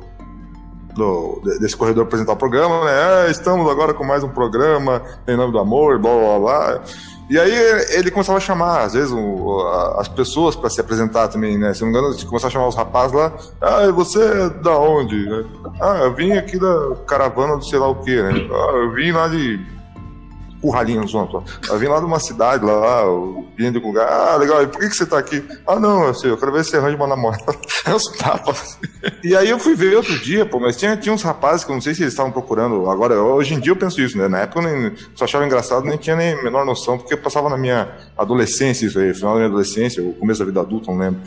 [0.94, 3.26] do desse corredor apresentar o programa, né?
[3.26, 6.80] É, estamos agora com mais um programa em nome do amor, blá blá blá.
[7.28, 7.52] E aí
[7.90, 9.60] ele começava a chamar, às vezes, o,
[9.98, 11.72] as pessoas para se apresentar também, né?
[11.74, 13.32] Se não me engano, ele começava a chamar os rapazes lá.
[13.60, 15.28] Ah, você é da onde?
[15.80, 18.32] Ah, eu vim aqui da caravana do sei lá o quê, né?
[18.50, 19.79] Ah, eu vim lá de
[20.60, 21.42] curralinho zona.
[21.68, 23.02] Eu vim lá de uma cidade, lá,
[23.56, 24.06] vindo de um lugar.
[24.08, 25.42] Ah, legal, e por que, que você tá aqui?
[25.66, 27.54] Ah, não, eu sei, eu quero ver se você arranja uma namorada.
[27.86, 28.78] É uns tapas.
[29.24, 31.74] E aí eu fui ver outro dia, pô, mas tinha, tinha uns rapazes que eu
[31.74, 32.90] não sei se eles estavam procurando.
[32.90, 34.28] Agora, hoje em dia eu penso isso, né?
[34.28, 37.56] Na época eu nem, só achava engraçado, nem tinha nem menor noção, porque passava na
[37.56, 41.22] minha adolescência isso aí, final da minha adolescência, o começo da vida adulta, não lembro.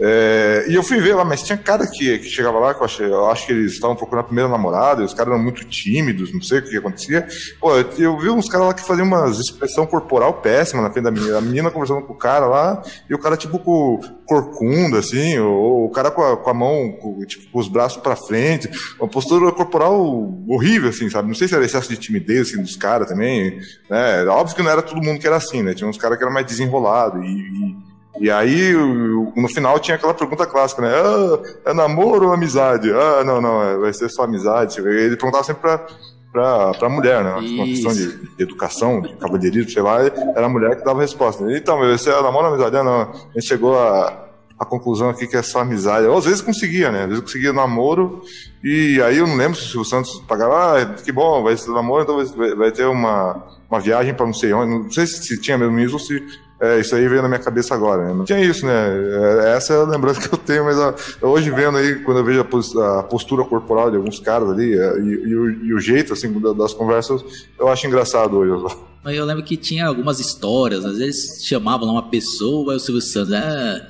[0.00, 2.84] É, e eu fui ver lá, mas tinha cara que, que chegava lá, que eu,
[2.84, 5.64] achei, eu acho que eles estavam procurando a primeira namorada, e os caras eram muito
[5.64, 7.26] tímidos, não sei o que, acontecia.
[7.60, 11.04] Pô, eu, eu, vi uns caras lá que faziam uma expressão corporal péssima na frente
[11.04, 11.38] da menina.
[11.38, 15.86] A menina conversando com o cara lá, e o cara tipo com corcunda, assim, ou,
[15.86, 19.08] o cara com a, com a mão, com, tipo, com os braços para frente, uma
[19.08, 20.00] postura corporal
[20.48, 21.28] horrível, assim, sabe?
[21.28, 24.24] Não sei se era excesso de timidez, assim, dos caras também, né?
[24.24, 25.74] Óbvio que não era todo mundo que era assim, né?
[25.74, 30.14] Tinha uns caras que eram mais desenrolados e, e e aí, no final, tinha aquela
[30.14, 30.90] pergunta clássica, né?
[30.94, 32.92] Ah, é namoro ou amizade?
[32.92, 34.80] Ah, não, não, é, vai ser só amizade.
[34.80, 35.86] Ele perguntava sempre pra,
[36.30, 37.34] pra, pra mulher, né?
[37.34, 41.02] Uma questão de, de, educação, de cavalheirismo, sei lá, era a mulher que dava a
[41.02, 41.44] resposta.
[41.56, 42.76] Então, você é namoro ou amizade?
[42.76, 43.00] Ah, não.
[43.00, 46.06] A gente chegou a, a conclusão aqui que é só amizade.
[46.06, 47.02] Ou às vezes conseguia, né?
[47.02, 48.22] Às vezes conseguia namoro,
[48.62, 52.02] e aí eu não lembro se o Santos pagava, ah, que bom, vai ser namoro,
[52.02, 54.84] então vai, vai ter uma, uma viagem para não sei onde.
[54.84, 56.22] Não sei se tinha mesmo isso ou se
[56.62, 58.04] É, isso aí veio na minha cabeça agora.
[58.04, 58.14] Né?
[58.14, 58.72] Não tinha isso, né?
[58.72, 62.24] É, essa é a lembrança que eu tenho, mas a, hoje vendo aí, quando eu
[62.24, 65.74] vejo a, pos, a postura corporal de alguns caras ali é, e, e, o, e,
[65.74, 67.20] o, jeito assim das conversas,
[67.58, 68.76] eu acho engraçado hoje.
[69.02, 73.02] Mas eu lembro que tinha algumas histórias, às vezes chamavam lá uma pessoa, o Silvio
[73.02, 73.88] Santos, ah,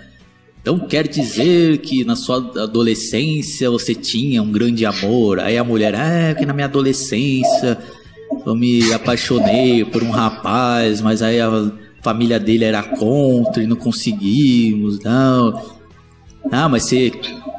[0.62, 5.40] então quer dizer que na sua adolescência você tinha um grande amor.
[5.40, 7.76] Aí a mulher, ah, que na minha adolescência
[8.46, 11.70] eu me apaixonei por um rapaz, mas aí a
[12.02, 15.80] família dele era contra e não conseguimos, não.
[16.50, 17.12] Ah, mas você.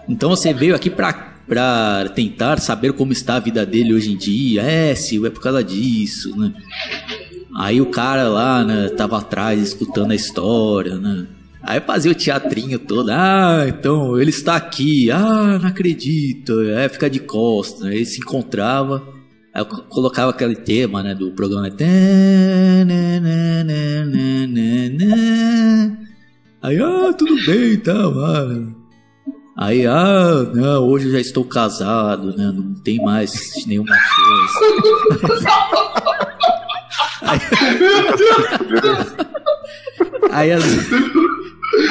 [0.07, 1.13] Então você veio aqui pra,
[1.47, 4.61] pra tentar saber como está a vida dele hoje em dia.
[4.61, 6.53] É, Silvio, é por causa disso, né?
[7.55, 11.27] Aí o cara lá, né, tava atrás escutando a história, né?
[11.61, 13.09] Aí fazia o teatrinho todo.
[13.09, 15.09] Ah, então ele está aqui.
[15.09, 16.59] Ah, não acredito.
[16.77, 17.83] Aí fica de costas.
[17.83, 19.01] Aí se encontrava.
[19.53, 21.69] Aí eu colocava aquele tema, né, do programa.
[26.61, 28.13] Aí, ah, tudo bem, então.
[28.25, 28.83] Ah.
[29.55, 32.51] Aí, ah, não, hoje eu já estou casado, né?
[32.51, 33.31] Não tem mais
[33.67, 34.59] nenhuma chance.
[40.31, 40.59] aí, aí,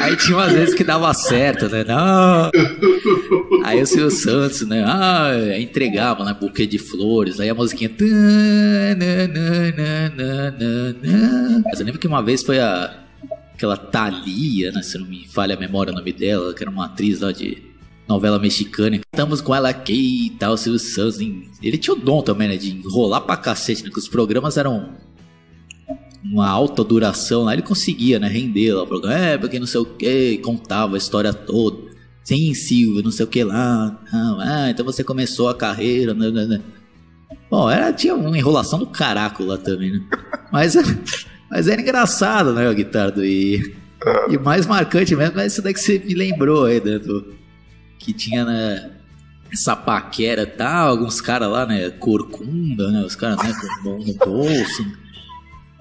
[0.01, 1.85] Aí tinha umas vezes que dava certo, né?
[1.85, 2.51] Não.
[3.65, 4.85] Aí o Silvio Santos, né?
[4.87, 6.37] Ah, entregava, né?
[6.39, 7.41] Buquê de flores.
[7.41, 7.91] Aí a musiquinha.
[11.65, 12.99] Mas eu lembro que uma vez foi a.
[13.55, 14.83] Aquela Thalia, né?
[14.83, 17.63] Se não me falha a memória o nome dela, que era uma atriz lá de
[18.09, 18.99] novela mexicana.
[19.13, 21.19] Estamos com ela aqui e tal, Silvio Santos.
[21.63, 22.57] Ele tinha o dom também, né?
[22.57, 23.91] De enrolar pra cacete, né?
[23.91, 24.95] Que os programas eram
[26.25, 29.81] uma alta duração lá, ele conseguia, né, render lá o programa, é, porque não sei
[29.81, 31.93] o que, contava a história toda.
[32.23, 34.01] Sim, Silvio, não sei o que lá.
[34.13, 36.15] Ah, então você começou a carreira.
[36.15, 36.61] Né, né, né.
[37.51, 40.01] Bom, era, tinha uma enrolação do caraco lá também, né?
[40.53, 40.77] Mas,
[41.51, 43.75] mas era engraçado, né, a guitarra do I.
[44.31, 47.35] E mais marcante mesmo é isso daí que você me lembrou aí, né, do,
[47.99, 48.91] que tinha, né,
[49.53, 53.99] essa paquera e tal, alguns caras lá, né, corcunda, né, os caras, né, com mão
[53.99, 54.85] no bolso,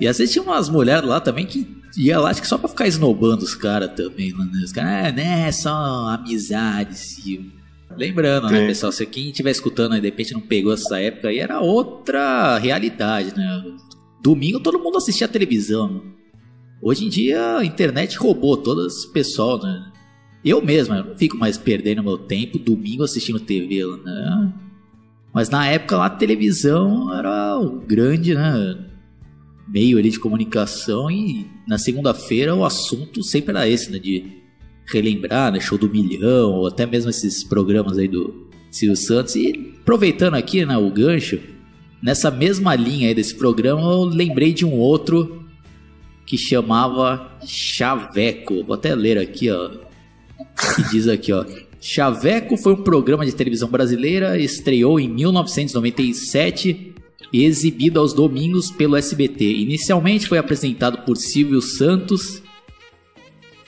[0.02, 2.68] e às vezes tinha umas mulheres lá também que ia lá, acho que só pra
[2.68, 4.62] ficar esnobando os caras também, né?
[4.64, 5.72] Os caras, é, né, só
[6.10, 7.52] amizade, sim.
[7.96, 8.62] Lembrando, né, Sim.
[8.62, 11.60] né, pessoal, se quem estiver escutando aí, de repente não pegou essa época aí, era
[11.60, 13.64] outra realidade, né?
[14.24, 16.02] Domingo todo mundo assistia a televisão.
[16.82, 19.92] Hoje em dia a internet roubou todo esse pessoal, né?
[20.44, 24.52] Eu mesmo, eu não fico mais perdendo meu tempo domingo assistindo TV, né?
[25.32, 28.91] Mas na época lá a televisão era o grande, né?
[29.72, 33.98] Meio ali de comunicação e na segunda-feira o assunto sempre era esse, né?
[33.98, 34.42] De
[34.86, 35.60] relembrar, né?
[35.60, 39.36] Show do Milhão, ou até mesmo esses programas aí do Silvio Santos.
[39.36, 41.40] E aproveitando aqui, né, o gancho,
[42.04, 45.46] nessa mesma linha aí desse programa, eu lembrei de um outro
[46.26, 48.64] que chamava Chaveco.
[48.64, 49.70] Vou até ler aqui, ó.
[50.76, 51.46] Que diz aqui, ó.
[51.80, 56.74] Chaveco foi um programa de televisão brasileira, estreou em 1997 e
[57.34, 59.46] exibido aos domingos pelo SBT.
[59.46, 62.42] Inicialmente foi apresentado por Silvio Santos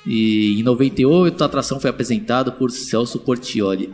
[0.06, 3.94] e em 98 a atração foi apresentada por Celso Portioli.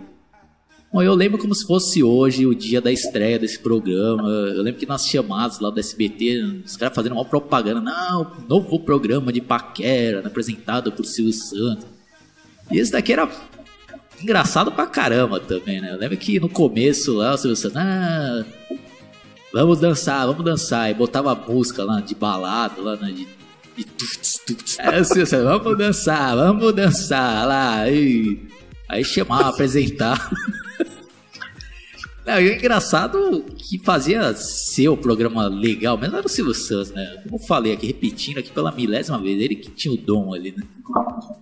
[0.91, 4.27] Bom, eu lembro como se fosse hoje o dia da estreia desse programa.
[4.27, 7.79] Eu lembro que nas chamadas lá do SBT, os caras fazendo uma propaganda.
[7.79, 11.86] Não, novo programa de paquera, apresentado por Silvio Santos.
[12.71, 13.29] E esse daqui era
[14.19, 15.91] engraçado pra caramba também, né?
[15.91, 18.43] Eu lembro que no começo lá o Silvio Santos, ah,
[19.52, 20.92] Vamos dançar, vamos dançar.
[20.92, 23.28] E botava música lá de balada, lá né, de,
[23.76, 24.80] de tuts, tuts.
[24.80, 27.80] É assim, assim, vamos dançar, vamos dançar lá.
[27.82, 28.40] Aí,
[28.88, 30.30] aí chamava, apresentar.
[32.26, 36.92] Não, e o engraçado que fazia ser o programa legal mesmo era o Silvio Santos,
[36.92, 37.22] né?
[37.24, 40.54] Como eu falei aqui, repetindo aqui pela milésima vez, ele que tinha o dom ali,
[40.56, 40.64] né?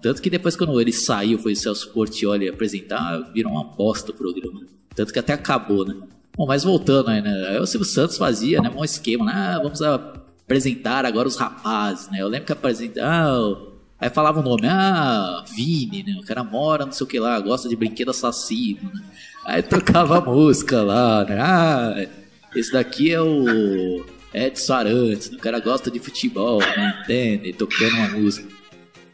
[0.02, 4.16] Tanto que depois quando ele saiu, foi o Celso Portioli apresentar, virou uma bosta o
[4.16, 4.62] programa.
[4.96, 5.94] Tanto que até acabou, né?
[6.38, 7.60] Bom, mas voltando aí, né?
[7.60, 8.72] O Silvio Santos fazia, né?
[8.76, 9.32] Um esquema, né?
[9.34, 12.22] Ah, vamos apresentar agora os rapazes, né?
[12.22, 13.08] Eu lembro que apresentava.
[13.10, 13.58] Ah,
[14.00, 16.16] aí falava o nome, ah, Vini, né?
[16.22, 19.02] O cara mora, não sei o que lá, gosta de brinquedo assassino, né?
[19.46, 21.42] Aí tocava a música lá, né?
[21.42, 22.08] Ah,
[22.56, 25.38] esse daqui é o Edson Arantes, né?
[25.38, 27.00] o cara gosta de futebol, né?
[27.04, 27.52] Entende?
[27.54, 28.48] Tocando uma música.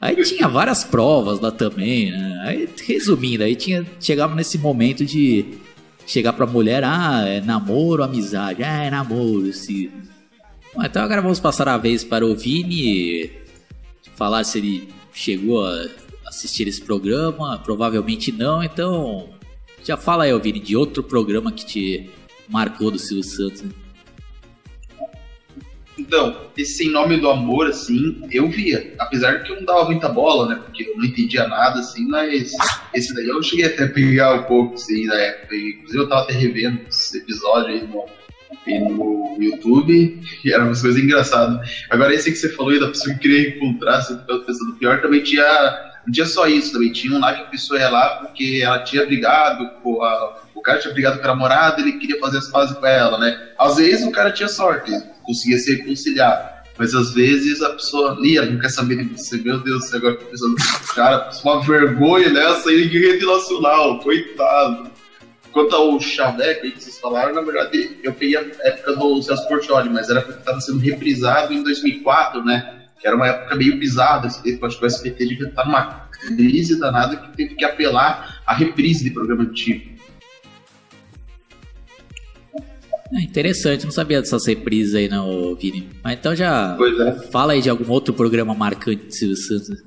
[0.02, 2.44] Aí tinha várias provas lá também, né?
[2.46, 5.46] Aí, resumindo, aí tinha, chegava nesse momento de
[6.06, 9.90] chegar pra mulher, ah, é namoro, amizade, ah, é namoro, sim.
[10.74, 13.32] Bom, então agora vamos passar a vez para o Vini
[14.16, 15.86] falar se ele chegou a
[16.28, 19.30] assistir esse programa, provavelmente não, então
[19.84, 22.10] já fala aí, Vini, de outro programa que te
[22.50, 23.64] marcou do Silvio Santos.
[25.98, 28.94] Então, esse Sem Nome do Amor, assim, eu via.
[28.98, 30.62] Apesar que eu não dava muita bola, né?
[30.64, 32.52] Porque eu não entendia nada, assim, mas
[32.94, 35.56] esse daí eu cheguei até a pegar um pouco, assim, na época.
[35.56, 38.06] Inclusive eu tava até revendo esse episódio aí no,
[38.90, 41.86] no YouTube, e era umas coisas engraçadas.
[41.90, 45.02] Agora, esse que você falou aí da pessoa que queria encontrar, você ficava pensando pior,
[45.02, 45.92] também tinha.
[46.06, 48.80] Não tinha só isso, também tinha um lá que a pessoa ia lá porque ela
[48.80, 50.42] tinha brigado com a.
[50.54, 53.52] O cara tinha brigado com a namorada ele queria fazer as pazes com ela, né?
[53.58, 54.92] Às vezes o cara tinha sorte,
[55.24, 56.64] conseguia se reconciliar.
[56.78, 60.26] Mas às vezes a pessoa lia, não quer saber de você, meu Deus, agora tá
[60.26, 60.56] pensando,
[60.96, 64.92] cara, uma vergonha nessa aí em rede nacional, coitado.
[65.52, 69.88] Quanto ao Chaveco que vocês falaram, na verdade, eu peguei a época do Celso Portioli,
[69.88, 72.88] mas era porque estava sendo reprisado em 2004, né?
[73.00, 77.18] Que era uma época meio bizarra, acho que o SBT devia estar numa crise danada
[77.18, 79.93] que teve que apelar à reprise de programa antigo.
[83.16, 85.88] É interessante, não sabia dessas reprises aí, não, Vini.
[86.04, 86.76] Mas então já
[87.08, 87.12] é.
[87.30, 89.84] fala aí de algum outro programa marcante de Silvio Santos.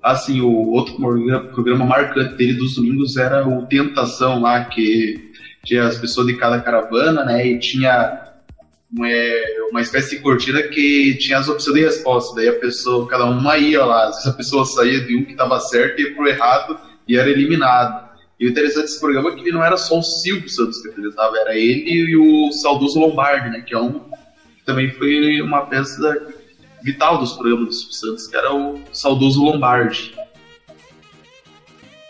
[0.00, 5.32] Assim, o outro programa, programa marcante dele dos domingos era o Tentação lá, que
[5.64, 7.44] tinha as pessoas de cada caravana, né?
[7.44, 8.28] E tinha
[8.92, 9.08] uma,
[9.70, 12.36] uma espécie de cortina que tinha as opções de resposta.
[12.36, 14.04] Daí a pessoa, cada uma ia lá.
[14.04, 17.16] Às vezes a pessoa saía de um que estava certo e ia pro errado e
[17.16, 18.07] era eliminado.
[18.38, 20.88] E o interessante desse programa é que ele não era só o Silvio Santos que
[20.88, 23.62] apresentava, era ele e o saudoso Lombardi, né?
[23.62, 26.34] Que é um que também foi uma peça
[26.82, 30.14] vital dos programas do Silvio Santos, que era o saudoso Lombardi.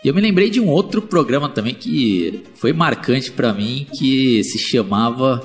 [0.03, 4.43] E eu me lembrei de um outro programa também que foi marcante pra mim, que
[4.43, 5.43] se chamava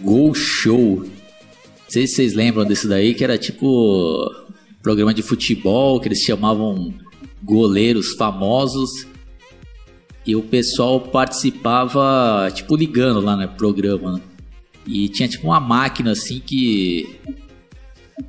[0.00, 1.04] Gol Show.
[1.04, 1.10] Não
[1.88, 4.30] sei se vocês lembram desse daí, que era tipo
[4.82, 6.92] programa de futebol, que eles chamavam
[7.42, 9.06] goleiros famosos.
[10.24, 14.20] E o pessoal participava, tipo, ligando lá no programa, né?
[14.86, 17.18] E tinha tipo uma máquina assim que.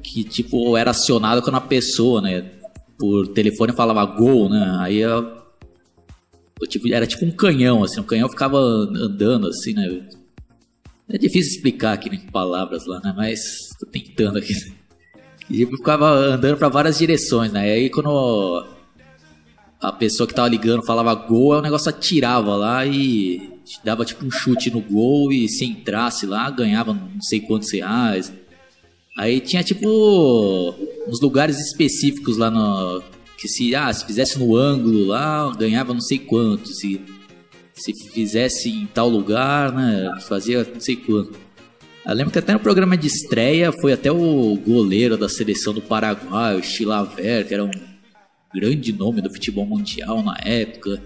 [0.01, 2.51] Que tipo era acionada quando a pessoa, né?
[2.97, 4.77] Por telefone falava gol, né?
[4.79, 5.01] Aí
[6.67, 10.07] tipo, era tipo um canhão, assim, o canhão ficava andando assim, né?
[11.09, 13.13] É difícil explicar aqui né, com palavras lá, né?
[13.15, 14.53] Mas tô tentando aqui.
[15.49, 17.67] E tipo, ficava andando para várias direções, né?
[17.67, 18.65] E aí quando
[19.83, 23.51] a pessoa que tava ligando falava gol, aí o negócio atirava lá e
[23.83, 28.31] dava tipo um chute no gol e se entrasse lá, ganhava não sei quantos reais.
[29.17, 29.85] Aí tinha tipo
[31.05, 33.03] uns lugares específicos lá no.
[33.37, 36.69] Que se, ah, se fizesse no ângulo lá, ganhava não sei quanto.
[36.69, 37.01] Se,
[37.73, 40.17] se fizesse em tal lugar, né?
[40.21, 41.37] Fazia não sei quanto.
[42.05, 45.81] Eu lembro que até no programa de estreia foi até o goleiro da seleção do
[45.81, 47.92] Paraguai, o Chilaver, que era um
[48.53, 51.01] grande nome do futebol mundial na época.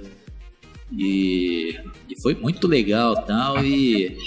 [0.91, 1.77] E,
[2.09, 4.17] e foi muito legal tal, e,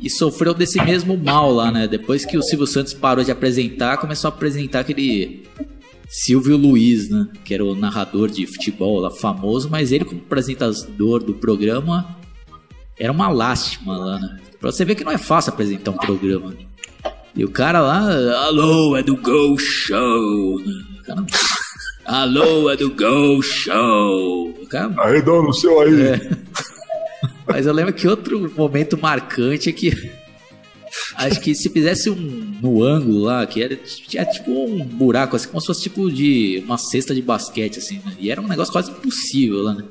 [0.00, 1.86] e sofreu desse mesmo mal lá, né?
[1.86, 5.44] Depois que o Silvio Santos parou de apresentar, começou a apresentar aquele
[6.08, 7.28] Silvio Luiz, né?
[7.44, 12.16] Que era o narrador de futebol lá, famoso, mas ele como apresentador do programa
[12.98, 14.38] era uma lástima lá, né?
[14.58, 16.54] Pra você ver que não é fácil apresentar um programa.
[17.34, 20.58] E o cara lá, alô, é do Go Show.
[20.60, 20.72] né?
[20.98, 21.26] O cara,
[22.06, 24.50] alô, é do Go Show.
[24.50, 26.02] O cara, Arredão no seu aí.
[26.02, 26.30] é.
[27.46, 29.92] Mas eu lembro que outro momento marcante é que.
[31.16, 32.16] Acho que se fizesse um
[32.60, 36.62] no ângulo lá, que era, tinha tipo um buraco, assim, como se fosse tipo de
[36.64, 38.14] uma cesta de basquete, assim, né?
[38.18, 39.84] E era um negócio quase impossível lá, né?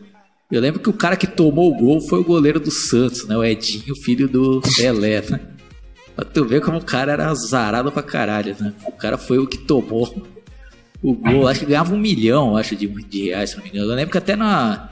[0.52, 3.36] Eu lembro que o cara que tomou o gol foi o goleiro do Santos, né?
[3.36, 5.40] O Edinho, filho do Pelé, né?
[6.16, 8.74] Pra tu ver como o cara era azarado pra caralho, né?
[8.88, 10.26] O cara foi o que tomou
[11.02, 11.48] o gol.
[11.48, 13.92] Acho que ganhava um milhão, acho, de, de reais, se não me engano.
[13.92, 14.90] Eu lembro que até na,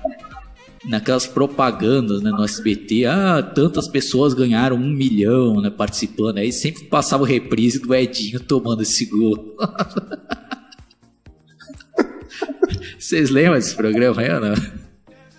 [0.85, 6.37] naquelas propagandas né, no SBT, ah, tantas pessoas ganharam um milhão né, participando.
[6.39, 9.55] Aí sempre passava o reprise do Edinho tomando esse gol.
[12.97, 14.55] Vocês lembram desse programa aí ou não?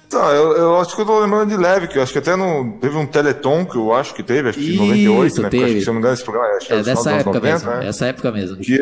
[0.08, 2.36] Tá, eu, eu acho que eu tô lembrando de leve, que eu acho que até
[2.36, 5.48] no, teve um Teleton que eu acho que teve, acho que em 98, Isso, né?
[5.48, 5.78] Porque acho teve.
[5.78, 7.42] que, se eu não me engano, esse programa acho que É final dessa época anos
[7.42, 7.70] 90, mesmo.
[7.70, 7.88] né?
[7.88, 8.56] Essa época mesmo.
[8.58, 8.78] que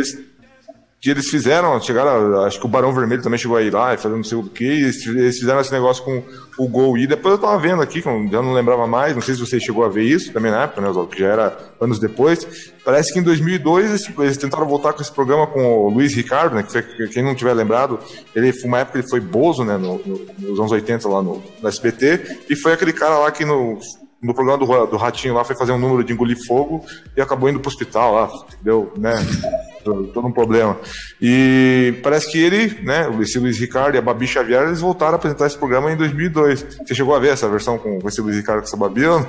[1.02, 4.18] que eles fizeram, chegaram, acho que o Barão Vermelho também chegou aí lá, e fazendo
[4.18, 6.22] não sei o que, eles, eles fizeram esse negócio com
[6.56, 9.34] o gol e depois eu tava vendo aqui, eu já não lembrava mais, não sei
[9.34, 11.98] se você chegou a ver isso também na época, né, Oswaldo, que já era anos
[11.98, 12.46] depois.
[12.84, 16.54] Parece que em 2002 eles, eles tentaram voltar com esse programa com o Luiz Ricardo,
[16.54, 17.98] né, que foi, que quem não tiver lembrado,
[18.32, 21.42] ele foi uma época ele foi bozo, né, no, no- nos anos 80 lá no,
[21.60, 23.76] no SBT, e foi aquele cara lá que no
[24.22, 27.48] no programa do, do Ratinho lá, foi fazer um número de engolir fogo e acabou
[27.48, 28.30] indo pro hospital lá,
[28.62, 29.14] deu, né?
[29.82, 30.78] todo um problema.
[31.20, 35.16] E parece que ele, né, esse Luiz Ricardo e a Babi Xavier, eles voltaram a
[35.16, 36.78] apresentar esse programa em 2002.
[36.86, 39.26] Você chegou a ver essa versão com esse Luiz Ricardo com essa Babi ou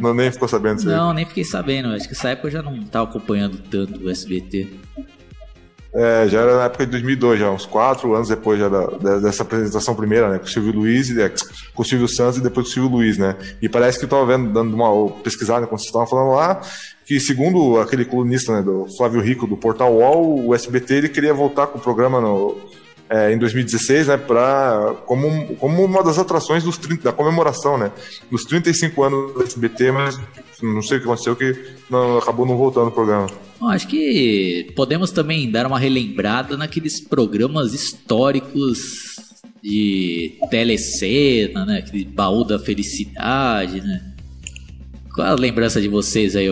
[0.00, 1.88] não, nem ficou sabendo disso Não, nem fiquei sabendo.
[1.88, 4.68] Acho que essa época eu já não estava acompanhando tanto o SBT.
[5.94, 9.42] É, já era na época de 2002, já uns quatro anos depois já da, dessa
[9.42, 11.32] apresentação primeira, né, com o Silvio Luiz, é,
[11.74, 13.36] com o Silvio Santos e depois com o Silvio Luiz, né.
[13.62, 16.60] E parece que eu tava vendo, dando uma pesquisada, quando vocês estavam falando lá,
[17.06, 21.32] que segundo aquele colunista, né, do Flávio Rico, do Portal UOL, o SBT, ele queria
[21.32, 22.54] voltar com o programa no,
[23.08, 27.90] é, em 2016, né, pra, como, como uma das atrações dos 30, da comemoração, né,
[28.30, 30.20] dos 35 anos do SBT, mas
[30.62, 31.56] não sei o que aconteceu, que
[31.88, 33.26] não, acabou não voltando o programa.
[33.60, 39.16] Bom, acho que podemos também dar uma relembrada naqueles programas históricos
[39.62, 41.78] de telecena, né?
[41.78, 44.14] Aquele baú da felicidade, né?
[45.12, 46.46] Qual a lembrança de vocês aí,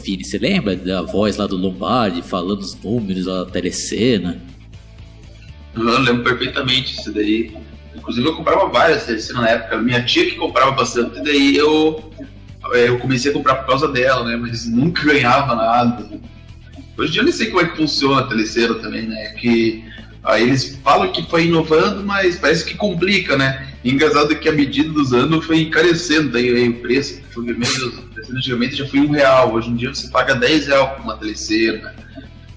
[0.00, 0.24] Vini?
[0.24, 4.40] Você lembra da voz lá do Lombardi falando os números lá da telecena?
[5.74, 7.52] Eu lembro perfeitamente isso daí.
[7.96, 9.78] Inclusive eu comprava várias telecenas na época.
[9.78, 12.12] Minha tia que comprava bastante, e daí eu
[12.74, 14.36] eu comecei a comprar por causa dela, né?
[14.36, 16.08] Mas nunca ganhava nada.
[16.96, 19.34] Hoje em dia eu nem sei como é que funciona a teleceira também, né?
[19.38, 19.84] Que
[20.24, 23.68] aí eles falam que foi inovando, mas parece que complica, né?
[23.84, 27.20] E engraçado que a medida dos anos foi encarecendo daí, aí, o preço.
[27.36, 31.04] Meu Deus, antigamente já foi um real, hoje em dia você paga 10 reais por
[31.04, 31.94] uma teleceira, né?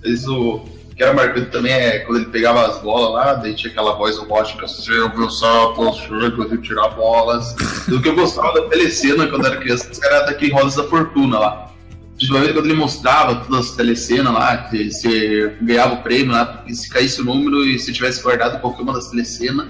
[0.04, 0.66] Isso
[1.02, 4.20] que era marcante também é quando ele pegava as bolas lá, daí tinha aquela voz
[4.20, 7.56] robótica, você ouviu só você tirar bolas.
[7.88, 11.72] Do que eu gostava da telecena quando era criança, era daquele Rodas da Fortuna lá.
[12.16, 16.76] Principalmente quando ele mostrava todas as telecenas lá, que você ganhava o prêmio lá, e
[16.76, 19.70] se caísse o número e se tivesse guardado qualquer uma das telecenas,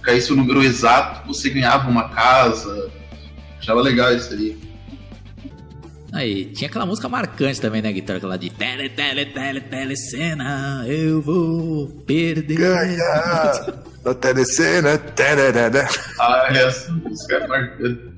[0.00, 2.90] caísse o número exato, você ganhava uma casa.
[3.60, 4.58] Achava legal isso aí.
[6.12, 8.18] Aí, tinha aquela música marcante também, né, guitarra?
[8.18, 12.54] Aquela de tele, tele, tele, telecena, eu vou perder.
[12.54, 15.40] Ganhar da telecena, tele,
[16.20, 18.12] Ah, essa música é marcante.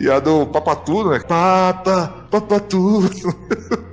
[0.00, 1.20] E a do Papatudo, né?
[1.20, 3.10] Papa, Papatudo.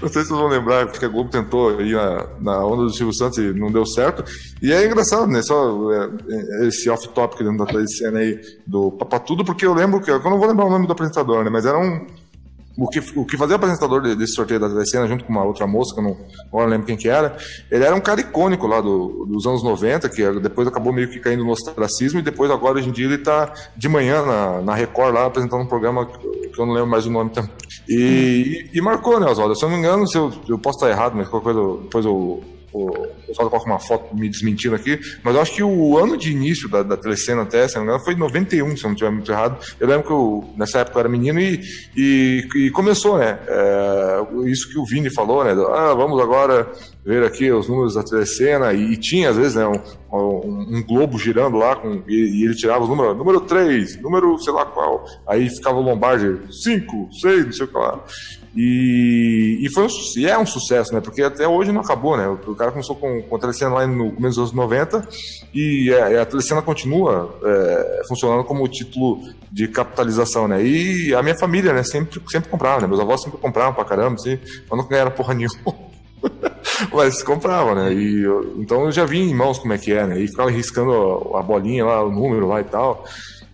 [0.00, 2.92] Não sei se vocês vão lembrar, porque a Globo tentou ir na, na onda do
[2.92, 4.24] Silvio Santos e não deu certo.
[4.62, 5.42] E é engraçado, né?
[5.42, 10.10] Só é, esse off-topic dentro da cena aí do Papatudo, porque eu lembro que.
[10.10, 11.50] Eu não vou lembrar o nome do apresentador, né?
[11.50, 12.06] Mas era um
[12.76, 15.66] o que, o que fazia o apresentador desse sorteio da telecena, junto com uma outra
[15.66, 16.16] moça, que eu não,
[16.46, 17.36] agora não lembro quem que era,
[17.70, 21.18] ele era um cara icônico lá do, dos anos 90, que depois acabou meio que
[21.18, 24.74] caindo no ostracismo, e depois agora, hoje em dia, ele está de manhã na, na
[24.74, 27.50] Record lá, apresentando um programa que eu não lembro mais o nome também.
[27.88, 29.56] E, e, e marcou, né, Oswaldo?
[29.56, 32.04] Se eu não me engano, se eu, eu posso estar errado, mas qualquer coisa, depois
[32.04, 32.42] eu
[32.72, 36.30] o pessoal coloca uma foto me desmentindo aqui, mas eu acho que o ano de
[36.30, 38.92] início da, da telecena até, se não me engano, foi em 91, se eu não
[38.92, 39.58] estiver muito errado.
[39.78, 41.60] Eu lembro que eu, nessa época eu era menino e,
[41.96, 43.38] e, e começou, né?
[43.46, 45.52] É, isso que o Vini falou, né?
[45.52, 46.70] Ah, vamos agora
[47.04, 49.80] ver aqui os números da telecena, e, e tinha às vezes né, um,
[50.16, 54.38] um, um globo girando lá, com, e, e, ele tirava os números, número 3, número
[54.38, 58.00] sei lá qual, aí ficava o Lombardi, 5, 6, não sei o que lá.
[58.54, 61.00] E, e, foi um, e é um sucesso, né?
[61.00, 62.26] Porque até hoje não acabou, né?
[62.28, 65.08] O, cara começou com, com a telecena lá no começo dos anos 90
[65.54, 69.22] e a, é, a telecena continua é, funcionando como título
[69.52, 70.64] de capitalização, né?
[70.64, 71.84] E a minha família, né?
[71.84, 72.88] Sempre, sempre comprava, né?
[72.88, 74.36] Meus avós sempre compravam pra caramba, assim,
[74.68, 75.90] mas não ganharam porra nenhuma.
[76.92, 77.92] mas compravam, né?
[77.92, 78.24] E,
[78.56, 80.20] então eu já vi em mãos como é que é, né?
[80.20, 80.92] E ficava riscando
[81.34, 83.04] a, bolinha lá, o número lá e tal.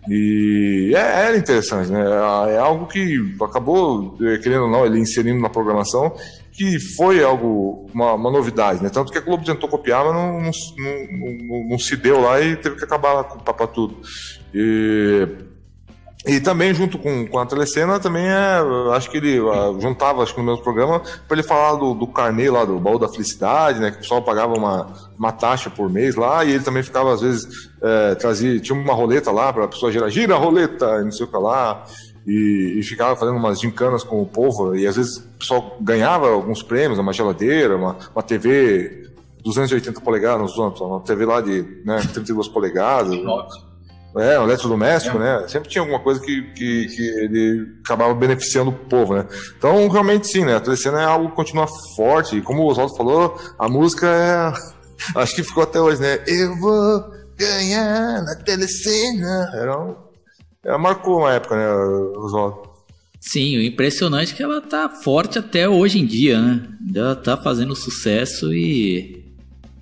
[0.09, 2.01] E é, era interessante, né?
[2.53, 6.13] É algo que acabou, eh, querendo ou não, ele inserindo na programação,
[6.53, 8.89] que foi algo, uma, uma novidade, né?
[8.89, 12.55] Tanto que a Globo tentou copiar, mas não, não, não, não se deu lá e
[12.55, 13.97] teve que acabar com o papo tudo.
[14.53, 15.27] E
[16.27, 18.61] e também, junto com, com a telecena, também é.
[18.93, 22.05] Acho que ele uh, juntava, acho que no mesmo programa, para ele falar do, do
[22.05, 23.91] carnê lá, do baú da felicidade, né?
[23.91, 27.21] Que o pessoal pagava uma, uma taxa por mês lá, e ele também ficava, às
[27.21, 31.11] vezes, é, trazia, tinha uma roleta lá para a pessoa girar, gira a roleta, não
[31.11, 31.85] sei o que lá.
[32.25, 36.27] E, e, ficava fazendo umas gincanas com o povo, e às vezes o pessoal ganhava
[36.27, 39.07] alguns prêmios, uma geladeira, uma, uma TV
[39.41, 43.17] 280 polegadas, uma TV lá de né, 32 polegadas.
[43.23, 43.66] Nossa.
[44.19, 45.19] É, um eletrodoméstico, é.
[45.19, 45.47] né?
[45.47, 49.25] Sempre tinha alguma coisa que, que, que, ele acabava beneficiando o povo, né?
[49.57, 50.55] Então, realmente sim, né?
[50.55, 52.37] A telecena é algo que continua forte.
[52.37, 54.77] E como o Oswaldo falou, a música é.
[55.15, 56.19] Acho que ficou até hoje, né?
[56.25, 57.03] Eu vou
[57.37, 59.51] ganhar na telecena.
[59.53, 59.95] Era um...
[60.63, 61.71] Ela marcou uma época, né,
[62.17, 62.67] Oswaldo?
[63.19, 66.67] Sim, o impressionante é que ela tá forte até hoje em dia, né?
[66.85, 69.16] Ainda tá fazendo sucesso e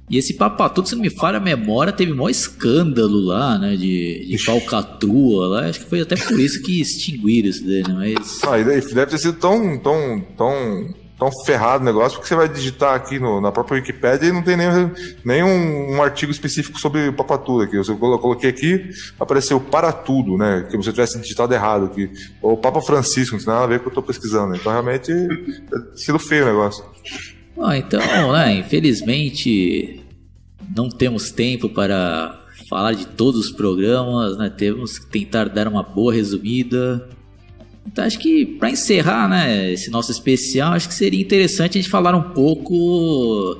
[0.09, 3.75] E esse Papatudo, se não me falha a memória, teve maior escândalo lá, né?
[3.75, 5.65] De, de falcatrua lá.
[5.67, 8.43] Acho que foi até por isso que extinguiram isso dele, mas.
[8.43, 12.93] Ah, deve ter sido tão, tão, tão, tão ferrado o negócio, porque você vai digitar
[12.93, 14.67] aqui no, na própria Wikipédia e não tem nem,
[15.23, 17.75] nem um, um artigo específico sobre Papatudo aqui.
[17.75, 18.87] Eu coloquei aqui,
[19.19, 20.67] apareceu para tudo, né?
[20.69, 22.11] Que você tivesse digitado errado aqui.
[22.43, 24.55] Ou Papa Francisco, não tem nada a ver com o que eu estou pesquisando.
[24.55, 26.85] Então realmente é sido feio o negócio.
[27.57, 27.99] Ah, então,
[28.33, 30.01] né, infelizmente
[30.75, 34.49] não temos tempo para falar de todos os programas, né?
[34.49, 37.07] Temos que tentar dar uma boa resumida.
[37.85, 41.89] Então acho que para encerrar, né, esse nosso especial, acho que seria interessante a gente
[41.89, 43.57] falar um pouco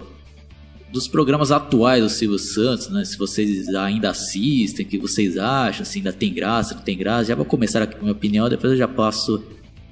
[0.92, 3.06] dos programas atuais do Silvio Santos, né?
[3.06, 7.26] Se vocês ainda assistem, o que vocês acham, se ainda tem graça, não tem graça.
[7.26, 9.44] Já vou começar aqui com a minha opinião, depois eu já passo.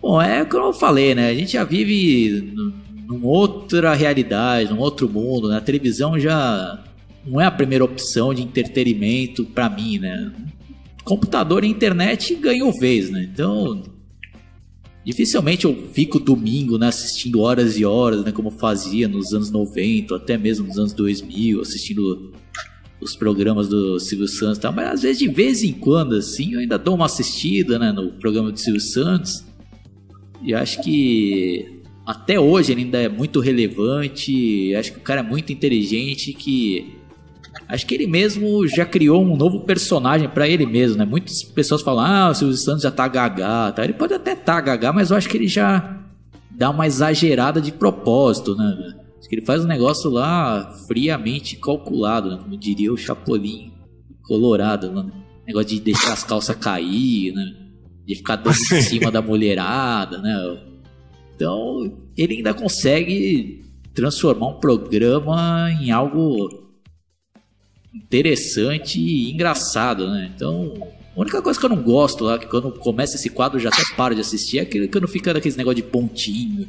[0.01, 1.29] Bom, é como eu falei, né?
[1.29, 2.53] A gente já vive
[3.14, 5.47] numa outra realidade, num outro mundo.
[5.47, 5.57] Né?
[5.57, 6.84] A televisão já
[7.26, 10.32] não é a primeira opção de entretenimento para mim, né?
[11.03, 13.28] Computador e internet ganham vez, né?
[13.32, 13.84] Então,
[15.05, 18.32] dificilmente eu fico domingo né, assistindo horas e horas, né?
[18.32, 22.34] Como fazia nos anos 90, até mesmo nos anos 2000, assistindo
[23.01, 24.72] os programas do Silvio Santos, tá?
[24.72, 28.14] mas às vezes de vez em quando assim eu ainda dou uma assistida, né, no
[28.14, 29.43] programa do Silvio Santos.
[30.41, 34.75] E acho que até hoje ele ainda é muito relevante.
[34.75, 36.97] Acho que o cara é muito inteligente que
[37.67, 41.05] acho que ele mesmo já criou um novo personagem para ele mesmo, né?
[41.05, 43.83] Muitas pessoas falam: "Ah, o Silvio Santos já tá gagá", tá?
[43.83, 45.99] Ele pode até tá gagá, mas eu acho que ele já
[46.51, 48.95] dá uma exagerada de propósito, né?
[49.17, 52.37] Acho que ele faz um negócio lá friamente calculado, né?
[52.43, 53.71] como diria o Chapolin
[54.23, 55.09] Colorado, né?
[55.47, 57.45] Negócio de deixar as calças cair, né?
[58.05, 60.72] De ficar dando em cima da mulherada, né?
[61.43, 66.71] Então, ele ainda consegue transformar um programa em algo
[67.93, 70.31] interessante e engraçado, né?
[70.33, 70.73] Então,
[71.13, 73.67] a única coisa que eu não gosto lá, que quando começa esse quadro eu já
[73.67, 76.65] até paro de assistir, é aquele que não fica daqueles negócio de pontinho.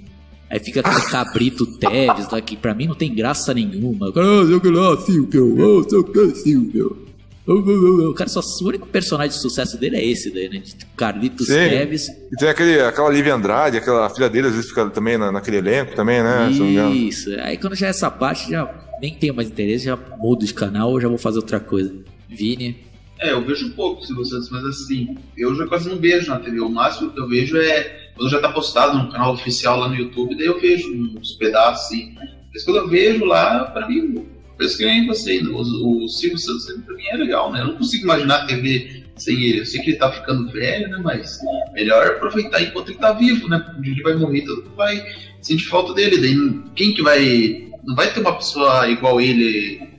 [0.51, 4.09] Aí fica aquele cabrito Teves lá, que pra mim não tem graça nenhuma.
[4.09, 7.07] Ah, sei que lá, Silvio, ah, sei que, Silvio.
[7.47, 10.63] O cara só o único personagem de sucesso dele é esse daí, né?
[10.97, 11.55] Carlitos Sim.
[11.55, 12.09] Neves.
[12.09, 15.59] E tem aquele, aquela Lívia Andrade, aquela filha dele, às vezes fica também na, naquele
[15.59, 16.51] elenco também, né?
[16.51, 17.31] Isso.
[17.41, 20.91] Aí quando já é essa parte, já nem tenho mais interesse, já mudo de canal
[20.91, 21.95] ou já vou fazer outra coisa.
[22.29, 22.77] Vini.
[23.21, 26.61] É, eu vejo pouco Silvio Santos, mas assim, eu já quase não vejo na TV.
[26.61, 29.95] O máximo que eu vejo é quando já tá postado no canal oficial lá no
[29.95, 32.15] YouTube, daí eu vejo uns pedaços assim.
[32.53, 34.27] Mas quando eu vejo lá, pra mim,
[34.61, 37.61] isso que nem você, o, o Silvio Santos pra mim é legal, né?
[37.61, 39.61] Eu não consigo imaginar a TV sem ele.
[39.61, 40.99] Eu sei que ele tá ficando velho, né?
[41.03, 41.39] Mas
[41.73, 43.59] melhor aproveitar enquanto ele tá vivo, né?
[43.59, 45.05] Porque ele vai morrer, todo mundo vai
[45.41, 46.19] sentir falta dele.
[46.19, 47.73] Daí quem que vai.
[47.85, 49.95] Não vai ter uma pessoa igual ele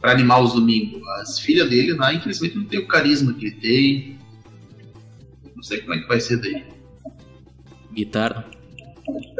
[0.00, 1.02] para animar os domingos.
[1.20, 4.18] As filhas dele lá, infelizmente, não tem o carisma que ele tem.
[5.54, 6.64] Não sei como é que vai ser daí.
[7.92, 8.55] Guitarra.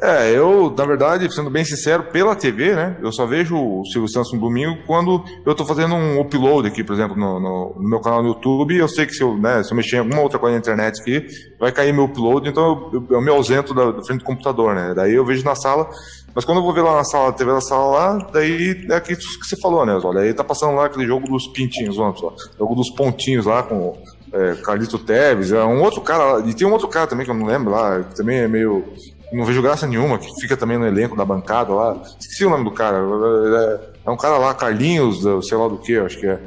[0.03, 2.97] É, eu, na verdade, sendo bem sincero, pela TV, né?
[3.03, 6.85] Eu só vejo o Silvio Santos no domingo quando eu tô fazendo um upload aqui,
[6.85, 8.77] por exemplo, no, no, no meu canal no YouTube.
[8.77, 11.01] Eu sei que se eu, né, se eu mexer em alguma outra coisa na internet
[11.01, 11.27] aqui,
[11.59, 14.93] vai cair meu upload, então eu, eu, me ausento da, da, frente do computador, né?
[14.95, 15.89] Daí eu vejo na sala.
[16.35, 19.19] Mas quando eu vou ver lá na sala, TV da sala lá, daí é aquilo
[19.19, 22.31] que você falou, né, Olha, aí tá passando lá aquele jogo dos pintinhos, vamos lá,
[22.59, 23.97] jogo dos pontinhos lá com
[24.35, 27.35] é, Carlito Teves, é um outro cara, e tem um outro cara também que eu
[27.35, 28.85] não lembro lá, que também é meio
[29.33, 32.01] não vejo graça nenhuma, que fica também no elenco da bancada lá.
[32.19, 32.99] Esqueci o nome do cara.
[32.99, 36.41] É, é um cara lá, Carlinhos, sei lá do que, acho que é.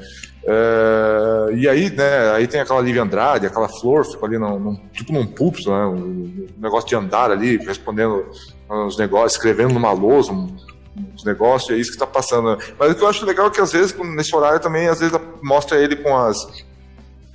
[0.46, 1.54] é.
[1.56, 5.12] e aí, né, aí tem aquela Lívia Andrade, aquela Flor, ficou ali num, num, tipo
[5.12, 8.26] num púlpito, né, um, negócio de andar ali, respondendo
[8.70, 10.56] uns negócios, escrevendo numa lousa, um,
[11.14, 12.58] uns negócios, é isso que está passando.
[12.78, 15.20] Mas o que eu acho legal é que às vezes, nesse horário também, às vezes
[15.44, 16.48] mostra ele com as.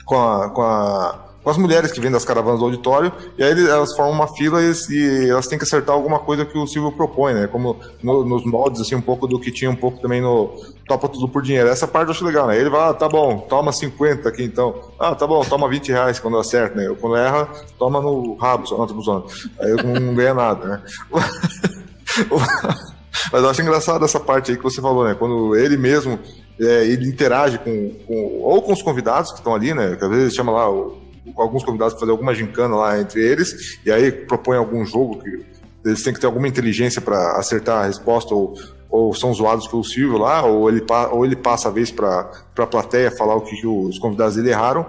[0.07, 3.53] com a, com a com as mulheres que vêm das caravanas do auditório, e aí
[3.69, 6.91] elas formam uma fila e, e elas têm que acertar alguma coisa que o Silvio
[6.91, 7.47] propõe, né?
[7.47, 11.07] Como no, nos moldes, assim, um pouco do que tinha um pouco também no Topa
[11.07, 11.69] Tudo por Dinheiro.
[11.69, 12.59] Essa parte eu acho legal, né?
[12.59, 14.75] Ele vai, ah, tá bom, toma 50 aqui então.
[14.99, 16.97] Ah, tá bom, toma 20 reais quando acerta, né?
[16.99, 17.47] Quando erra,
[17.79, 19.27] toma no rabo, só não tô.
[19.61, 20.83] Aí eu não ganha nada, né?
[23.31, 25.15] Mas eu acho engraçado essa parte aí que você falou, né?
[25.15, 26.19] Quando ele mesmo
[26.59, 29.97] é, ele interage com, com, ou com os convidados que estão ali, né?
[29.97, 31.04] Que às vezes chama lá o
[31.37, 35.45] alguns convidados para fazer alguma gincana lá entre eles, e aí propõe algum jogo que
[35.85, 38.55] eles têm que ter alguma inteligência para acertar a resposta, ou,
[38.91, 42.67] ou são zoados pelo Silvio lá, ou ele, ou ele passa a vez para a
[42.67, 44.87] plateia falar o que, os convidados dele erraram,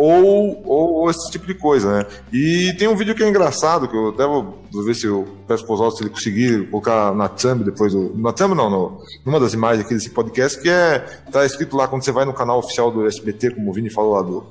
[0.00, 2.06] ou, ou esse tipo de coisa, né?
[2.32, 5.26] E tem um vídeo que é engraçado, que eu até vou, vou ver se eu
[5.48, 9.02] peço pro Oswaldo se ele conseguir colocar na thumb depois, do, na thumb não, no,
[9.26, 11.00] numa das imagens aqui desse podcast, que é,
[11.32, 14.14] tá escrito lá, quando você vai no canal oficial do SBT, como o Vini falou
[14.14, 14.46] lá do,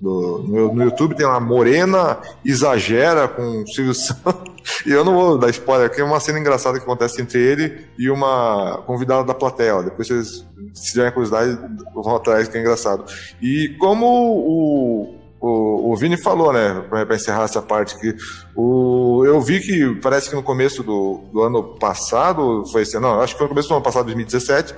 [0.00, 4.58] do, no, no, YouTube tem lá Morena exagera com o Silvio Santos.
[4.86, 7.86] E eu não vou dar spoiler aqui, é uma cena engraçada que acontece entre ele
[7.98, 9.82] e uma convidada da plateia.
[9.82, 11.58] Depois vocês, se tiverem curiosidade,
[11.94, 13.04] vão atrás, que é engraçado.
[13.40, 18.14] E como o, o, o Vini falou, né, para encerrar essa parte, que
[18.54, 23.20] o, eu vi que parece que no começo do, do ano passado, foi esse, não,
[23.20, 24.74] acho que foi no começo do ano passado, 2017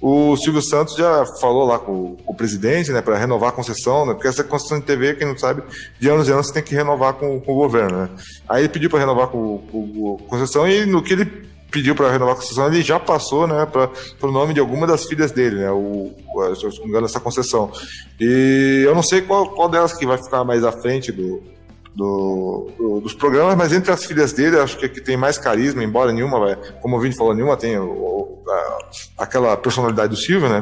[0.00, 4.14] o Silvio Santos já falou lá com, o presidente, né, para renovar a concessão, né,
[4.14, 5.62] porque essa concessão de TV, quem não sabe,
[5.98, 8.10] de anos em anos tem que renovar com, com o governo, né.
[8.48, 11.94] Aí ele pediu para renovar com, com, com a concessão e no que ele pediu
[11.94, 13.90] para renovar a concessão, ele já passou, né, para
[14.22, 16.12] o nome de alguma das filhas dele, né, o,
[16.54, 17.72] se não me engano, essa concessão.
[18.20, 21.42] E eu não sei qual, qual delas que vai ficar mais à frente do,
[21.94, 25.38] do, do, dos programas, mas entre as filhas dele, acho que a que tem mais
[25.38, 30.48] carisma, embora nenhuma, como o Vini falou, nenhuma tem o, a, aquela personalidade do Silvio,
[30.48, 30.60] né?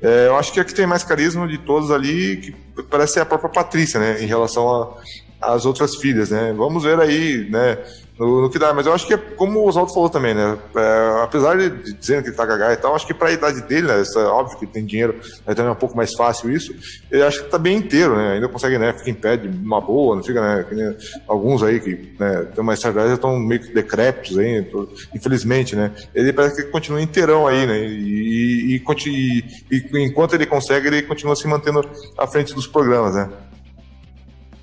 [0.00, 3.20] É, eu acho que a que tem mais carisma de todos ali, que parece ser
[3.20, 4.22] a própria Patrícia, né?
[4.22, 4.94] Em relação
[5.40, 6.52] às outras filhas, né?
[6.56, 7.78] Vamos ver aí, né?
[8.18, 8.74] no, no, que dá.
[8.74, 10.58] Mas eu acho que é como o Oswaldo falou também, né?
[10.76, 13.62] É, apesar de dizer que ele tá gagá e tal, acho que para a idade
[13.62, 14.00] dele, né?
[14.00, 15.14] Essa, óbvio que tem dinheiro,
[15.46, 16.74] né, também é um pouco mais fácil isso.
[17.10, 18.34] Eu acho que tá bem inteiro, né?
[18.34, 18.92] Ainda consegue, né?
[18.92, 20.96] Fica em pé de uma boa, não fica, né?
[21.26, 24.66] alguns aí que né, tem uma certa já estão meio que decrépitos aí,
[25.14, 25.92] infelizmente, né?
[26.14, 27.78] Ele parece que continua inteirão aí, né?
[27.78, 33.14] E, e, e, e enquanto ele consegue, ele continua se mantendo à frente dos programas,
[33.14, 33.28] né?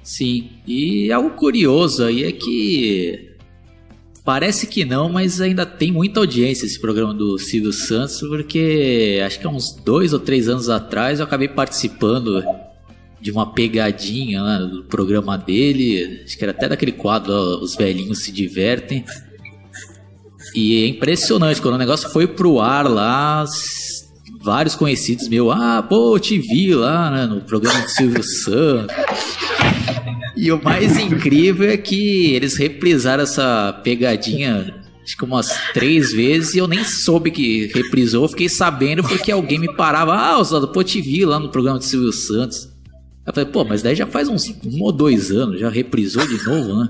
[0.06, 3.36] Sim, e algo curioso aí é que
[4.24, 9.40] Parece que não, mas ainda tem muita audiência esse programa do Silvio Santos, porque acho
[9.40, 12.44] que há uns dois ou três anos atrás eu acabei participando
[13.22, 18.24] de uma pegadinha né, do programa dele, acho que era até daquele quadro Os Velhinhos
[18.24, 19.06] Se Divertem.
[20.56, 23.46] E é impressionante, quando o negócio foi pro ar lá,
[24.42, 29.35] vários conhecidos meus, ah, pô, te vi lá né, no programa do Silvio Santos.
[30.36, 34.74] E o mais incrível é que eles reprisaram essa pegadinha
[35.06, 38.28] acho que umas três vezes e eu nem soube que reprisou.
[38.28, 40.16] Fiquei sabendo porque alguém me parava.
[40.16, 42.74] Ah, Oswaldo, pô, te vi lá no programa de Silvio Santos.
[43.26, 46.44] Eu falei, pô, mas daí já faz uns um ou dois anos, já reprisou de
[46.44, 46.90] novo, né?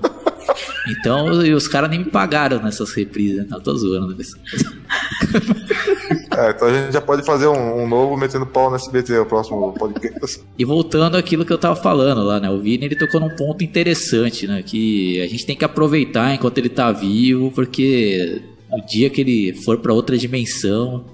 [0.88, 3.46] Então, os caras nem me pagaram nessas reprises, né?
[3.48, 4.14] Não, tô zoando.
[4.14, 4.24] Né?
[6.36, 9.26] É, então a gente já pode fazer um, um, novo metendo pau no SBT, o
[9.26, 10.40] próximo podcast.
[10.58, 12.50] E voltando àquilo que eu tava falando lá, né?
[12.50, 14.62] O Vini ele tocou num ponto interessante, né?
[14.62, 19.54] Que a gente tem que aproveitar enquanto ele tá vivo, porque o dia que ele
[19.54, 21.06] for para outra dimensão,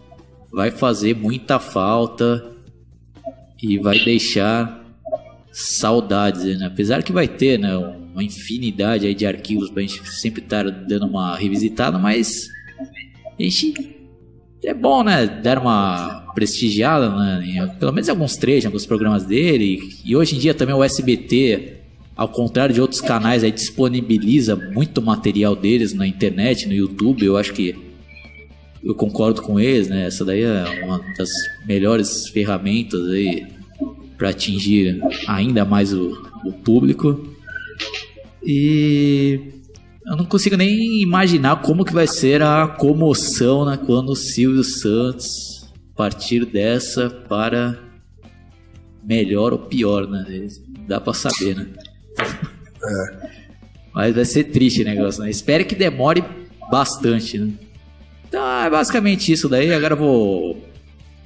[0.52, 2.52] vai fazer muita falta
[3.62, 4.84] e vai deixar
[5.52, 6.66] saudades, né?
[6.66, 7.76] Apesar que vai ter, né?
[8.12, 12.48] Uma infinidade aí de arquivos pra gente sempre estar tá dando uma revisitada, mas
[13.38, 13.91] a gente
[14.64, 15.26] é bom, né?
[15.26, 17.44] Dar uma prestigiada, né?
[17.44, 19.80] Em, pelo menos em alguns trechos, em alguns programas dele.
[20.04, 21.78] E, hoje em dia também o SBT,
[22.16, 27.24] ao contrário de outros canais, aí disponibiliza muito material deles na internet, no YouTube.
[27.24, 27.74] Eu acho que
[28.82, 30.06] eu concordo com eles, né?
[30.06, 31.30] Essa daí é uma das
[31.66, 33.46] melhores ferramentas aí
[34.16, 36.12] para atingir ainda mais o,
[36.44, 37.28] o público.
[38.44, 39.40] E
[40.06, 44.64] eu não consigo nem imaginar como que vai ser a comoção né, quando o Silvio
[44.64, 47.78] Santos partir dessa para
[49.04, 50.48] melhor ou pior, né?
[50.86, 51.66] Dá para saber, né?
[52.84, 53.30] É.
[53.94, 55.30] Mas vai ser triste o negócio, né?
[55.30, 56.24] Espero que demore
[56.68, 57.52] bastante, né?
[58.26, 59.72] Então é basicamente isso daí.
[59.72, 60.71] Agora eu vou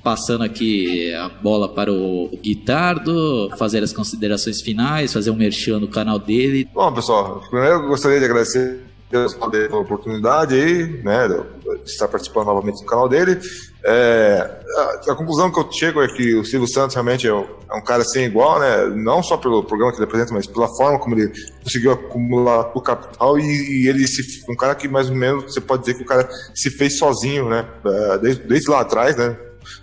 [0.07, 5.89] passando aqui a bola para o Guitardo, fazer as considerações finais, fazer um merchan no
[5.89, 6.71] canal dele.
[6.73, 8.79] Bom, pessoal, primeiro eu gostaria de agradecer
[9.13, 13.37] a oportunidade aí, né, de estar participando novamente do canal dele.
[13.85, 17.45] É, a, a, conclusão que eu chego é que o Silvio Santos realmente é um,
[17.69, 20.69] é um, cara sem igual, né, não só pelo programa que ele apresenta, mas pela
[20.69, 21.33] forma como ele
[21.65, 25.61] conseguiu acumular o capital e, e ele se, um cara que mais ou menos você
[25.61, 29.37] pode dizer que o cara se fez sozinho, né, é, desde, desde lá atrás, né,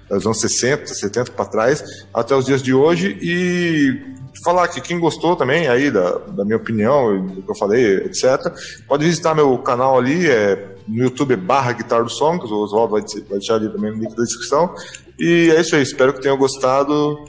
[0.10, 4.14] dos anos 60, 70 para trás, até os dias de hoje, e
[4.44, 8.54] falar que quem gostou também aí da, da minha opinião, do que eu falei, etc.,
[8.88, 13.02] pode visitar meu canal ali, é, no YouTube barra Guitar do Songs, o Oswaldo vai,
[13.02, 14.74] vai deixar ali também no link da descrição.
[15.18, 17.26] E é isso aí, espero que tenham gostado.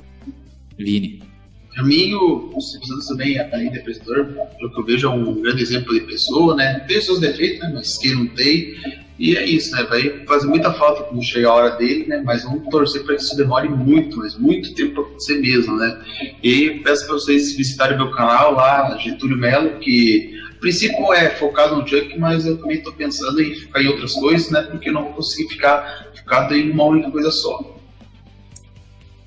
[0.76, 1.34] Vini.
[1.74, 4.26] Para mim, o, Silvio Santos também, além de apresentador,
[4.58, 6.80] pelo que eu vejo, é um grande exemplo de pessoa, né?
[6.86, 7.72] Tem seus defeitos, né?
[7.74, 8.74] Mas quem não tem.
[9.18, 9.84] E é isso, né?
[9.84, 12.22] Vai fazer muita falta quando chegar a hora dele, né?
[12.24, 16.00] Mas vamos torcer para que isso demore muito, mas muito tempo para acontecer mesmo, né?
[16.42, 21.76] E peço para vocês visitarem meu canal lá, Getúlio Melo, que a princípio é focado
[21.76, 24.62] no junk, mas eu também estou pensando em ficar em outras coisas, né?
[24.62, 27.73] Porque eu não vou conseguir ficar focado em uma única coisa só.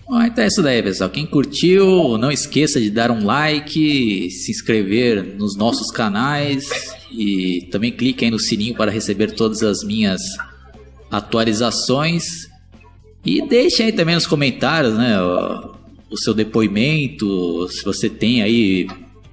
[0.08, 1.10] Bom, então é isso daí, pessoal.
[1.10, 6.70] Quem curtiu, não esqueça de dar um like, se inscrever nos nossos canais
[7.12, 10.22] e também clique aí no sininho para receber todas as minhas
[11.12, 12.24] atualizações.
[13.26, 18.88] E deixe aí também nos comentários, né, o, seu depoimento, se você tem aí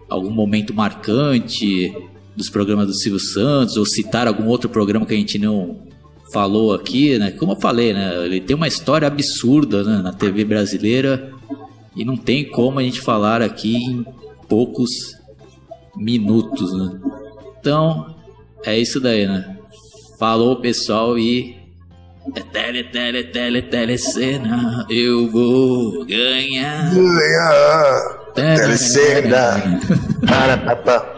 [0.09, 1.95] algum momento marcante
[2.35, 5.87] dos programas do Silvio Santos ou citar algum outro programa que a gente não
[6.35, 7.31] falou aqui, né?
[7.31, 8.25] Como eu falei, né?
[8.25, 10.03] Ele tem uma história absurda né?
[10.03, 11.31] na TV brasileira
[11.95, 14.05] e não tem como a gente falar aqui em
[14.49, 14.91] poucos
[15.97, 17.01] minutos, né?
[17.61, 18.17] Então,
[18.67, 19.57] é isso daí, né?
[20.19, 21.57] Falou, pessoal, e
[22.35, 26.93] é tele, tele, tele, telecena, eu vou ganhar.
[26.93, 28.25] Ganhar.
[28.35, 29.81] Telecena.
[30.27, 31.15] Para, papá.